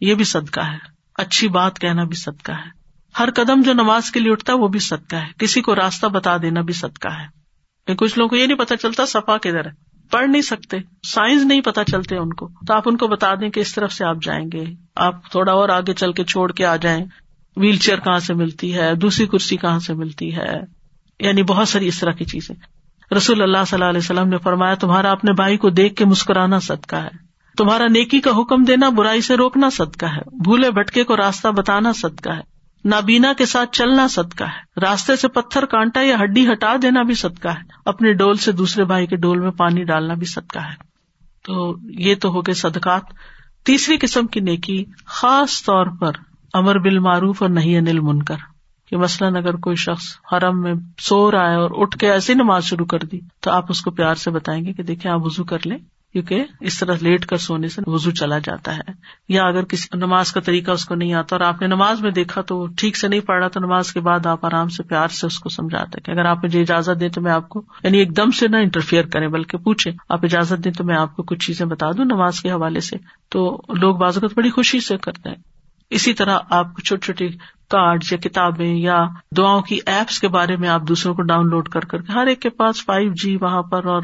[0.00, 0.78] یہ بھی صدقہ ہے۔
[1.14, 2.84] اچھی بات کہنا بھی صدقہ ہے۔
[3.18, 6.06] ہر قدم جو نماز کے لیے اٹھتا ہے، وہ بھی صدقہ ہے۔ کسی کو راستہ
[6.06, 7.44] بتا دینا بھی صدقہ ہے۔
[7.94, 9.70] کچھ لوگوں کو یہ نہیں پتا چلتا سفا کدھر ہے۔
[10.10, 13.50] پڑھ نہیں سکتے، سائنس نہیں پتا چلتے ان کو۔ تو آپ ان کو بتا دیں
[13.50, 14.64] کہ اس طرف سے آپ جائیں گے۔
[14.96, 17.04] آپ تھوڑا اور آگے چل کے چھوڑ کے آ جائیں۔
[17.56, 20.73] ویل چیئر کہاں سے ملتی ہے؟ دوسری کرسی کہاں سے ملتی ہے؟
[21.20, 22.56] یعنی بہت ساری اس طرح کی چیزیں۔
[23.14, 26.58] رسول اللہ صلی اللہ علیہ وسلم نے فرمایا، تمہارا اپنے بھائی کو دیکھ کے مسکرانا
[26.58, 27.24] صدقہ ہے۔
[27.58, 31.92] تمہارا نیکی کا حکم دینا، برائی سے روکنا صدقہ ہے۔ بھولے بٹکے کو راستہ بتانا
[31.92, 32.40] صدقہ ہے۔
[32.84, 37.14] نابینا کے ساتھ چلنا صدقہ ہے۔ راستے سے پتھر کانٹا یا ہڈی ہٹا دینا بھی
[37.14, 40.74] صدقہ ہے۔ اپنے ڈول سے دوسرے بھائی کے ڈول میں پانی ڈالنا بھی صدقہ ہے۔
[41.44, 43.02] تو یہ تو ہو گئے صدقات۔
[43.64, 46.12] تیسری قسم کی نیکی، خاص طور پر
[46.54, 48.53] امر بال معروف اور نہیں انل منکر
[48.90, 52.64] کہ مثلاً اگر کوئی شخص حرم میں سو رہا ہے اور اٹھ کے ایسی نماز
[52.64, 55.44] شروع کر دی، تو آپ اس کو پیار سے بتائیں گے کہ دیکھیں آپ وزو
[55.44, 55.78] کر لیں،
[56.12, 58.92] کیونکہ اس طرح لیٹ کر سونے سے وزو چلا جاتا ہے۔
[59.28, 62.10] یا اگر کسی نماز کا طریقہ اس کو نہیں آتا اور آپ نے نماز میں
[62.10, 65.08] دیکھا تو ٹھیک سے نہیں پڑھ رہا، تو نماز کے بعد آپ آرام سے پیار
[65.08, 67.98] سے اس کو سمجھاتے کہ اگر آپ مجھے اجازت دیں تو میں آپ کو یعنی
[67.98, 71.22] ایک دم سے نہ انٹرفیئر کریں، بلکہ پوچھے آپ اجازت دیں تو میں آپ کو
[71.22, 72.96] کچھ چیزیں بتا دوں نماز کے حوالے سے۔
[73.28, 75.36] تو لوگ بازوقت بڑی خوشی سے کرتے ہیں۔
[75.90, 77.36] اسی طرح آپ کو چھوٹی چھوٹی
[77.70, 79.04] کارڈ یا کتابیں یا
[79.36, 82.40] دعاؤں کی ایپس کے بارے میں آپ دوسروں کو ڈاؤن لوڈ کر کر ہر ایک
[82.40, 84.02] کے پاس فائیو جی وہاں پر اور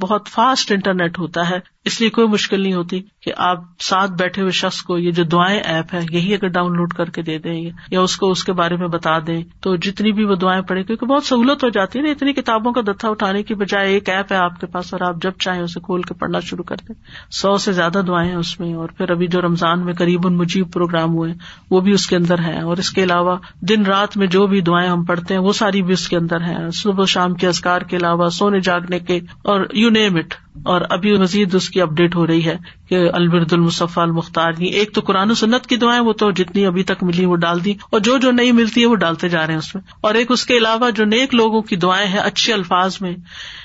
[0.00, 4.42] بہت فاسٹ انٹرنیٹ ہوتا ہے، اس لیے کوئی مشکل نہیں ہوتی کہ آپ ساتھ بیٹھے
[4.42, 7.38] ہوئے شخص کو یہ جو دعائیں ایپ ہے یہی اگر ڈاؤن لوڈ کر کے دے
[7.38, 7.54] دیں
[7.90, 10.82] یا اس کو اس کے بارے میں بتا دیں، تو جتنی بھی وہ دعائیں پڑھے
[10.82, 14.08] کیونکہ بہت سہولت ہو جاتی ہے نا، اتنی کتابوں کا دتھا اٹھانے کی بجائے ایک
[14.08, 16.76] ایپ ہے آپ کے پاس اور آپ جب چاہیں اسے کھول کے پڑھنا شروع کر
[16.88, 16.94] دیں۔
[17.32, 20.72] سو سے زیادہ دعائیں ہیں اس میں اور پھر ابھی جو رمضان میں قریب مجیب
[20.72, 21.32] پروگرام ہوئے،
[21.70, 24.46] وہ بھی اس کے اندر ہے اور اس کے کے علاوہ دن رات میں جو
[24.46, 27.48] بھی دعائیں ہم پڑھتے ہیں، وہ ساری بھی اس کے اندر ہیں۔ صبح شام کے
[27.48, 30.34] ازکار کے علاوہ، سونے جاگنے کے اور یو نیم اٹ
[30.64, 32.56] اور ابھی مزید اس کی اپڈیٹ ہو رہی ہے
[32.88, 36.66] کہ البرد المصف المختار جی، ایک تو قرآن و سنت کی دعائیں، وہ تو جتنی
[36.66, 39.46] ابھی تک ملی وہ ڈال دی۔ اور جو جو نہیں ملتی ہے، وہ ڈالتے جا
[39.46, 42.18] رہے ہیں اس میں۔ اور ایک اس کے علاوہ جو نیک لوگوں کی دعائیں ہیں،
[42.18, 43.14] اچھے الفاظ میں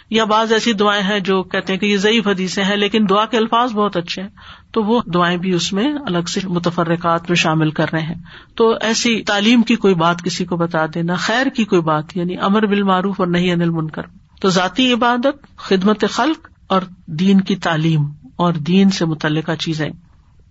[0.10, 3.26] یا بعض ایسی دعائیں ہیں جو کہتے ہیں کہ یہ ضعیف حدیثیں ہیں، لیکن دعا
[3.26, 4.30] کے الفاظ بہت اچھے ہیں۔
[4.72, 8.16] تو وہ دعائیں بھی اس میں الگ سے متفرقات میں شامل کر رہے ہیں۔
[8.56, 12.38] تو ایسی تعلیم کی کوئی بات کسی کو بتا دینا، خیر کی کوئی بات یعنی
[12.38, 14.02] امر بال معروف اور نہیں انل منکر
[14.42, 19.90] تو ذاتی عبادت، خدمت خلق اور دین کی تعلیم اور دین سے متعلقہ چیزیں۔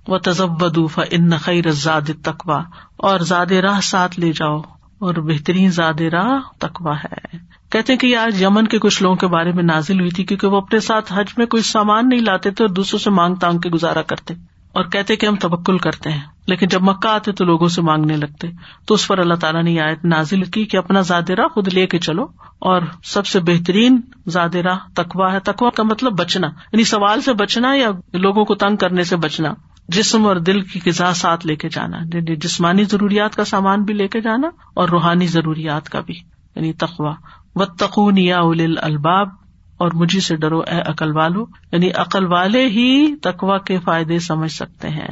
[0.08, 2.62] وہ تضبدوف ان خیر زاد تقوا
[2.96, 4.58] اور زاد راہ ساتھ لے جاؤ
[4.98, 7.36] اور بہترین زاد راہ تقوا ہے۔
[7.70, 10.46] کہتے کہ یہ آج یمن کے کچھ لوگوں کے بارے میں نازل ہوئی تھی کیونکہ
[10.46, 13.58] وہ اپنے ساتھ حج میں کوئی سامان نہیں لاتے تھے اور دوسروں سے مانگ تانگ
[13.58, 14.34] کے گزارا کرتے
[14.72, 18.16] اور کہتے کہ ہم تبکل کرتے ہیں۔ لیکن جب مکہ آتے تو لوگوں سے مانگنے
[18.16, 18.48] لگتے۔
[18.86, 21.98] تو اس پر اللہ تعالیٰ نے آیت نازل کی کہ اپنا زادرہ خود لے کے
[21.98, 22.26] چلو
[22.58, 27.74] اور سب سے بہترین زادرہ تکوا ہے۔ تکوا کا مطلب بچنا یعنی سوال سے بچنا
[27.74, 29.54] یا لوگوں کو تنگ کرنے سے بچنا۔
[29.88, 33.94] جسم اور دل کی غذا ساتھ لے کے جانا یعنی جسمانی ضروریات کا سامان بھی
[33.94, 36.14] لے کے جانا اور روحانی ضروریات کا بھی
[36.56, 37.12] یعنی تخوا
[37.56, 39.28] و یا اول الباب
[39.76, 44.52] اور مجھے سے ڈرو اے عقل والو یعنی عقل والے ہی تقوا کے فائدے سمجھ
[44.52, 45.08] سکتے ہیں۔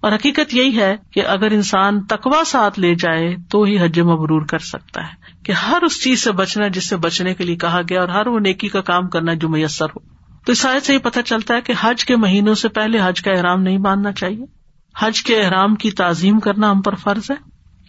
[0.00, 4.46] اور حقیقت یہی ہے کہ اگر انسان تقوا ساتھ لے جائے تو ہی حج مبرور
[4.46, 7.80] کر سکتا ہے، کہ ہر اس چیز سے بچنا جس سے بچنے کے لیے کہا
[7.88, 9.98] گیا اور ہر وہ نیکی کا کام کرنا جو میسر ہو۔
[10.46, 13.32] تو اس سے ہی پتہ چلتا ہے کہ حج کے مہینوں سے پہلے حج کا
[13.32, 14.44] احرام نہیں باندھنا چاہیے۔
[14.98, 17.36] حج کے احرام کی تعظیم کرنا ہم پر فرض ہے۔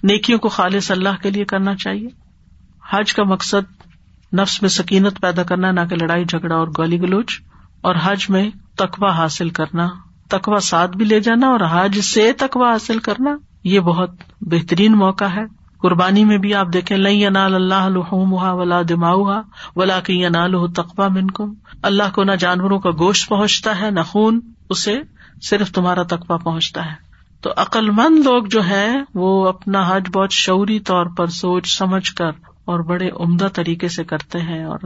[0.03, 2.09] نیکیوں کو خالص اللہ کے لیے کرنا چاہیے۔
[2.89, 3.74] حج کا مقصد
[4.35, 7.41] نفس میں سکینت پیدا کرنا، نہ کہ لڑائی، جھگڑا اور گالی گلوچ،
[7.81, 9.87] اور حج میں تقوا حاصل کرنا۔
[10.29, 14.09] تقوا ساتھ بھی لے جانا اور حج سے تقوا حاصل کرنا، یہ بہت
[14.41, 19.23] بہترین موقع ہے۔ قربانی میں بھی آپ دیکھیں لئی انال اللہ الحمہ ولا دماؤ
[19.75, 23.99] ولا کی انال تقوا من کم اللہ کو نہ جانوروں کا گوشت پہنچتا ہے، نہ
[23.99, 24.95] خون، اسے
[25.41, 27.05] صرف تمہارا تقوا پہنچتا ہے۔
[27.41, 32.13] تو عقل مند لوگ جو ہے وہ اپنا حج بہت شعوری طور پر سوچ سمجھ
[32.13, 32.31] کر
[32.65, 34.79] اور بڑے عمدہ طریقے سے کرتے ہیں اور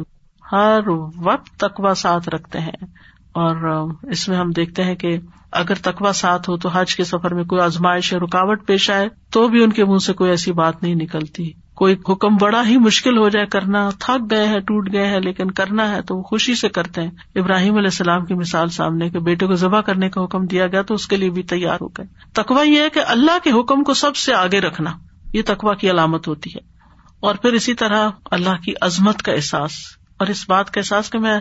[0.51, 2.85] ہر وقت تقوا ساتھ رکھتے ہیں
[3.31, 5.17] اور اس میں ہم دیکھتے ہیں کہ
[5.51, 9.09] اگر تقوا ساتھ ہو تو حج کے سفر میں کوئی آزمائش یا رکاوٹ پیش آئے
[9.31, 12.77] تو بھی ان کے منہ سے کوئی ایسی بات نہیں نکلتی۔ کوئی حکم بڑا ہی
[12.77, 16.23] مشکل ہو جائے، کرنا تھک گئے ہیں، ٹوٹ گئے ہیں، لیکن کرنا ہے تو وہ
[16.23, 20.09] خوشی سے کرتے ہیں۔ ابراہیم علیہ السلام کی مثال سامنے کے بیٹے کو ذبح کرنے
[20.09, 22.89] کا حکم دیا گیا تو اس کے لیے بھی تیار ہو گئے۔ تقوا یہ ہے
[22.89, 24.91] کہ اللہ کے حکم کو سب سے آگے رکھنا،
[25.33, 26.78] یہ تقوا کی علامت ہوتی ہے۔
[27.19, 29.71] اور پھر اسی طرح اللہ کی عظمت کا احساس
[30.19, 31.39] اور اس بات کا احساس کہ میں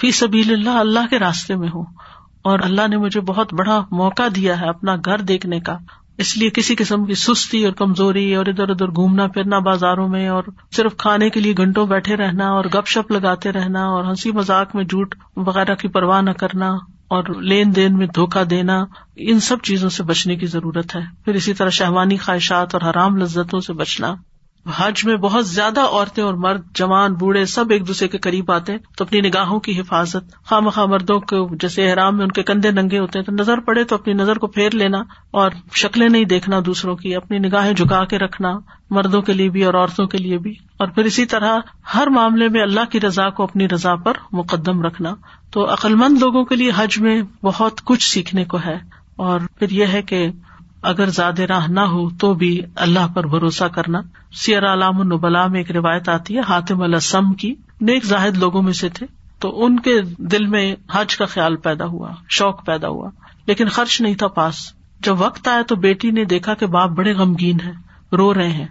[0.00, 1.84] فی سبیل اللہ اللہ کے راستے میں ہوں
[2.42, 5.78] اور اللہ نے مجھے بہت بڑا موقع دیا ہے اپنا گھر دیکھنے کا۔
[6.18, 10.28] اس لیے کسی قسم کی سستی اور کمزوری اور ادھر ادھر گھومنا پھرنا بازاروں میں
[10.28, 10.42] اور
[10.76, 14.76] صرف کھانے کے لیے گھنٹوں بیٹھے رہنا اور گپ شپ لگاتے رہنا اور ہنسی مذاق
[14.76, 16.70] میں جھوٹ وغیرہ کی پرواہ نہ کرنا
[17.08, 18.84] اور لین دین میں دھوکا دینا،
[19.16, 23.16] ان سب چیزوں سے بچنے کی ضرورت ہے۔ پھر اسی طرح شہوانی خواہشات اور حرام
[23.16, 24.14] لذتوں سے بچنا۔
[24.70, 28.72] حج میں بہت زیادہ عورتیں اور مرد، جوان، بوڑھے سب ایک دوسرے کے قریب آتے
[28.96, 32.70] تو اپنی نگاہوں کی حفاظت خام خواہ مردوں کو جیسے احرام میں ان کے کندھے
[32.70, 34.98] ننگے ہوتے ہیں تو نظر پڑے تو اپنی نظر کو پھیر لینا
[35.30, 38.58] اور شکلیں نہیں دیکھنا دوسروں کی، اپنی نگاہیں جھکا کے رکھنا
[38.90, 41.58] مردوں کے لیے بھی اور عورتوں کے لیے بھی۔ اور پھر اسی طرح
[41.94, 45.14] ہر معاملے میں اللہ کی رضا کو اپنی رضا پر مقدم رکھنا۔
[45.50, 48.78] تو عقلمند لوگوں کے لیے حج میں بہت کچھ سیکھنے کو ہے۔
[49.16, 50.28] اور پھر یہ ہے کہ
[50.82, 54.00] اگر زیادہ راہ نہ ہو تو بھی اللہ پر بھروسہ کرنا۔
[54.32, 58.72] سیر علام النبلا میں ایک روایت آتی ہے، حاتم السم کی۔ نیک زاہد لوگوں میں
[58.72, 59.06] سے تھے۔
[59.38, 63.10] تو ان کے دل میں حج کا خیال پیدا ہوا، شوق پیدا ہوا۔
[63.46, 67.12] لیکن خرچ نہیں تھا پاس۔ جب وقت آیا تو بیٹی نے دیکھا کہ باپ بڑے
[67.12, 67.72] غمگین ہیں،
[68.12, 68.66] رو رہے ہیں۔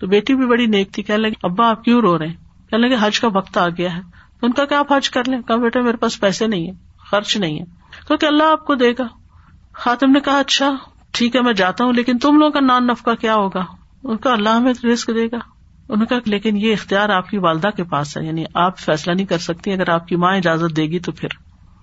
[0.00, 2.34] تو بیٹی بھی بڑی نیک تھی، کہنے لگی، ابا آپ کیوں رو رہے ہیں؟
[2.70, 4.00] کہنے لگے، حج کا وقت آ گیا ہے۔
[4.42, 6.72] ان کا کیا آپ حج کر لیں؟ کہا، بیٹا، میرے پاس پیسے نہیں ہے
[7.10, 7.64] خرچ نہیں ہے
[8.06, 9.06] کیونکہ اللہ آپ کو دے گا۔
[9.72, 10.76] خاتم نے کہا اچھا
[11.12, 13.64] ٹھیک ہے، میں جاتا ہوں، لیکن تم لوگوں کا نان نفقہ کیا ہوگا؟
[14.04, 17.38] ان کا اللہ ہمیں رسک دے گا۔ انہوں نے کہا، لیکن یہ اختیار آپ کی
[17.38, 20.76] والدہ کے پاس ہے یعنی آپ فیصلہ نہیں کر سکتی، اگر آپ کی ماں اجازت
[20.76, 21.28] دے گی تو پھر۔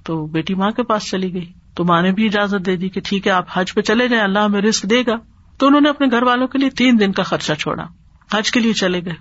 [0.04, 3.02] تو بیٹی ماں کے پاس چلی گئی۔ تو ماں نے بھی اجازت دے دی کہ
[3.02, 5.16] ٹھیک ہے، آپ حج پہ چلے جائیں، اللہ ہمیں رسک دے گا۔
[5.58, 7.84] تو انہوں نے اپنے گھر والوں کے لیے تین دن کا خرچہ چھوڑا۔
[8.34, 9.14] حج کے لیے چلے گئے۔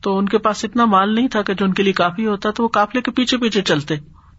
[0.00, 2.50] تو ان کے پاس اتنا مال نہیں تھا کہ جو ان کے لیے کافی ہوتا،
[2.50, 3.94] تو وہ کافلے کے پیچھے پیچھے چلتے۔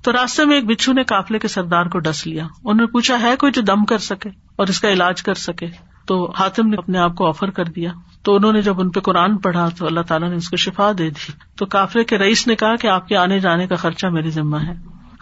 [0.07, 3.21] تو راستے میں ایک بچھو نے کافلے کے سردار کو ڈس لیا۔ انہوں نے پوچھا،
[3.21, 5.67] ہے کوئی جو دم کر سکے اور اس کا علاج کر سکے؟
[6.05, 7.91] تو حاتم نے اپنے آپ کو آفر کر دیا۔
[8.23, 10.91] تو انہوں نے جب ان پہ قرآن پڑھا تو اللہ تعالیٰ نے اس کو شفا
[10.97, 14.07] دے دی۔ تو کافلے کے رئیس نے کہا کہ آپ کے آنے جانے کا خرچہ
[14.07, 14.73] میری ذمہ ہے۔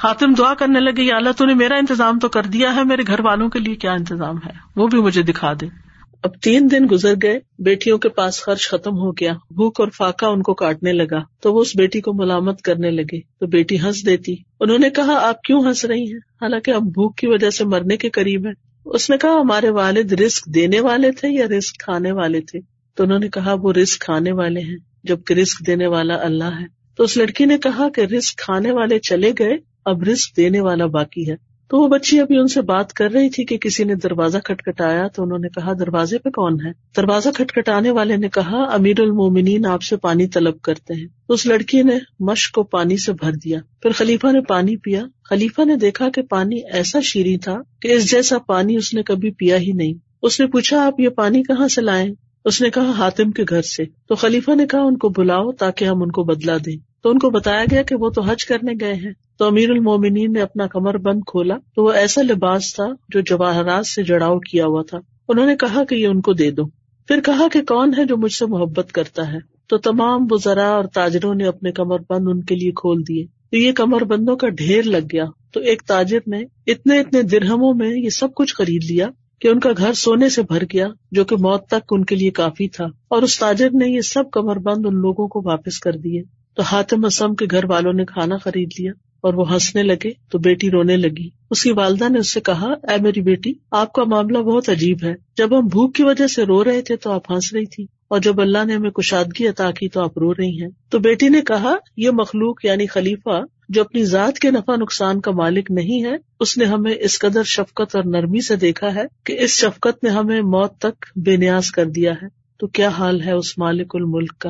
[0.03, 3.19] حاتم دعا کرنے لگے اللہ، تو نے میرا انتظام تو کر دیا ہے، میرے گھر
[3.19, 5.84] والوں کے لیے کیا انتظام ہے؟ وہ بھی مجھے دکھا دے۔
[6.25, 10.25] اب تین دن گزر گئے، بیٹیوں کے پاس خرچ ختم ہو گیا۔ بھوک اور فاقہ
[10.25, 14.05] ان کو کاٹنے لگا۔ تو وہ اس بیٹی کو ملامت کرنے لگے۔ تو بیٹی ہنس
[14.05, 17.65] دیتی۔ انہوں نے کہا، آپ کیوں ہنس رہی ہیں؟ حالانکہ اب بھوک کی وجہ سے
[17.65, 18.51] مرنے کے قریب ہے
[18.85, 22.59] اس نے کہا، ہمارے والد رسک دینے والے تھے یا رسک کھانے والے تھے؟
[22.95, 26.65] تو انہوں نے کہا، وہ رسک کھانے والے ہیں، جبکہ رسک دینے والا اللہ ہے۔
[26.97, 30.85] تو اس لڑکی نے کہا کہ رسک کھانے والے چلے گئے، اب رسک دینے والا
[30.85, 33.95] باقی ہے۔ تو وہ بچی ابھی ان سے بات کر رہی تھی کہ کسی نے
[33.95, 38.63] دروازہ کھٹکھٹایا تو انہوں نے کہا، دروازے پہ کون ہے؟ دروازہ کھٹکھٹانے والے نے کہا
[38.63, 42.97] امیر المومنین آپ سے پانی طلب کرتے ہیں۔ تو اس لڑکی نے مشق کو پانی
[42.97, 47.37] سے بھر دیا۔ پھر خلیفہ نے پانی پیا۔ خلیفہ نے دیکھا کہ پانی ایسا شیریں
[47.37, 50.99] تھا کہ اس جیسا پانی اس نے کبھی پیا ہی نہیں۔ اس نے پوچھا، آپ
[50.99, 52.13] یہ پانی کہاں سے لائیں
[52.45, 55.85] اس نے کہا ہاتم کے گھر سے۔ تو خلیفہ نے کہا، ان کو بلاؤ تاکہ
[55.85, 58.73] ہم ان کو بدلا دیں۔ تو ان کو بتایا گیا کہ وہ تو حج کرنے
[58.81, 62.85] گئے ہیں۔ تو امیر المومنین نے اپنا کمر بند کھولا تو وہ ایسا لباس تھا
[63.09, 66.51] جو جواہرات سے جڑاؤ کیا ہوا تھا۔ انہوں نے کہا کہ یہ ان کو دے
[66.51, 66.63] دو۔
[67.07, 70.83] پھر کہا کہ کون ہے جو مجھ سے محبت کرتا ہے؟ تو تمام بزرا اور
[70.83, 74.49] تاجروں نے اپنے کمر بند ان کے لیے کھول دیے۔ تو یہ کمر بندوں کا
[74.49, 78.83] ڈھیر لگ گیا۔ تو ایک تاجر نے اتنے اتنے درہموں میں یہ سب کچھ خرید
[78.89, 79.07] لیا
[79.41, 82.31] کہ ان کا گھر سونے سے بھر گیا، جو کہ موت تک ان کے لیے
[82.31, 85.91] کافی تھا۔ اور اس تاجر نے یہ سب کمر بند ان لوگوں کو واپس کر
[85.91, 86.23] دیے۔
[86.55, 88.91] تو حاتم اسم کے گھر والوں نے کھانا خرید لیا۔
[89.25, 92.67] اور وہ ہنسنے لگے تو بیٹی رونے لگی۔ اس کی والدہ نے اس سے کہا،
[92.83, 96.43] اے میری بیٹی، آپ کا معاملہ بہت عجیب ہے۔ جب ہم بھوک کی وجہ سے
[96.43, 99.71] رو رہے تھے تو آپ ہنس رہی تھی اور جب اللہ نے ہمیں کشادگی عطا
[99.71, 103.81] کی تو آپ رو رہی ہیں۔ تو بیٹی نے کہا، یہ مخلوق یعنی خلیفہ جو
[103.81, 107.95] اپنی ذات کے نفع نقصان کا مالک نہیں ہے، اس نے ہمیں اس قدر شفقت
[107.95, 111.85] اور نرمی سے دیکھا ہے کہ اس شفقت نے ہمیں موت تک بے نیاز کر
[111.85, 112.27] دیا ہے۔
[112.59, 114.49] تو کیا حال ہے اس مالک الملک کا؟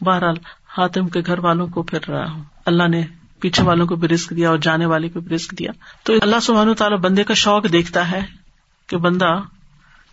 [0.00, 0.36] بہرحال
[0.78, 3.02] حاتم کے گھر والوں کو پھر رہا ہوں۔ اللہ نے
[3.40, 5.70] پیچھے والوں کو بھی رسک دیا اور جانے والے کو بھی رسک دیا۔
[6.02, 8.20] تو اللہ سبحانہ تعالیٰ بندے کا شوق دیکھتا ہے
[8.88, 9.40] کہ بندہ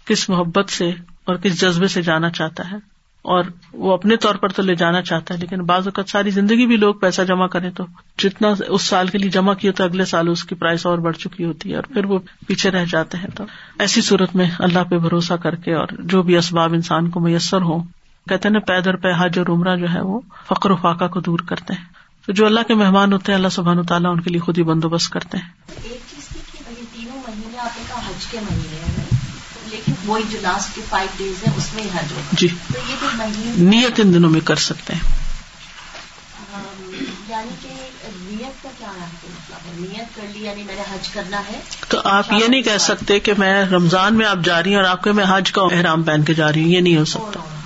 [0.05, 0.89] کس محبت سے
[1.25, 2.75] اور کس جذبے سے جانا چاہتا ہے
[3.21, 6.65] اور وہ اپنے طور پر تو لے جانا چاہتا ہے، لیکن بعض اوقات ساری زندگی
[6.65, 7.85] بھی لوگ پیسہ جمع کریں تو
[8.19, 11.17] جتنا اس سال کے لیے جمع کیا تو اگلے سال اس کی پرائز اور بڑھ
[11.17, 13.43] چکی ہوتی ہے اور پھر وہ پیچھے رہ جاتے ہیں۔ تو
[13.79, 17.61] ایسی صورت میں اللہ پہ بھروسہ کر کے اور جو بھی اسباب انسان کو میسر
[17.61, 17.83] ہو
[18.29, 21.39] کہتے نا پیدر پہ حج اور عمرہ جو ہے وہ فخر و فاقہ کو دور
[21.39, 21.96] کرتے ہیں۔
[22.27, 24.63] تو جو اللہ کے مہمان ہوتے ہیں اللہ سبحان تعالیٰ ان کے لیے خود ہی
[24.63, 25.45] بندوبست کرتے ہیں۔
[25.83, 26.27] ایک چیز
[26.93, 29.03] تینوں مہینے آپ نے حج کے مہینے
[29.71, 33.69] لیکن وہی جو لاسٹ کے فائیو ڈیز ہے اس میں حج جی۔ تو یہ مہینے
[33.69, 35.01] نیت ان دنوں میں کر سکتے ہیں۔
[37.29, 37.69] یعنی کہ
[38.21, 42.33] نیت کا کیا مطلب نیت کر لی یعنی میں نے حج کرنا ہے۔ تو آپ
[42.33, 45.11] یہ نہیں کہہ سکتے کہ میں رمضان میں آپ جا رہی ہیں اور آپ کے
[45.11, 47.56] میں حج کا احرام پہن کے جا رہی ہوں یہ نہیں ہو سکتا۔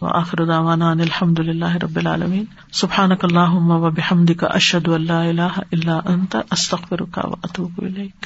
[0.00, 2.44] آخر داوانا الحمد للہ رب العالمین.
[2.72, 7.22] سبحان اللہ و بحمد کا اشد اللہ اللہ اللہ انت استخر کا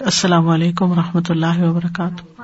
[0.00, 2.42] السلام علیکم و رحمۃ اللہ وبرکاتہ.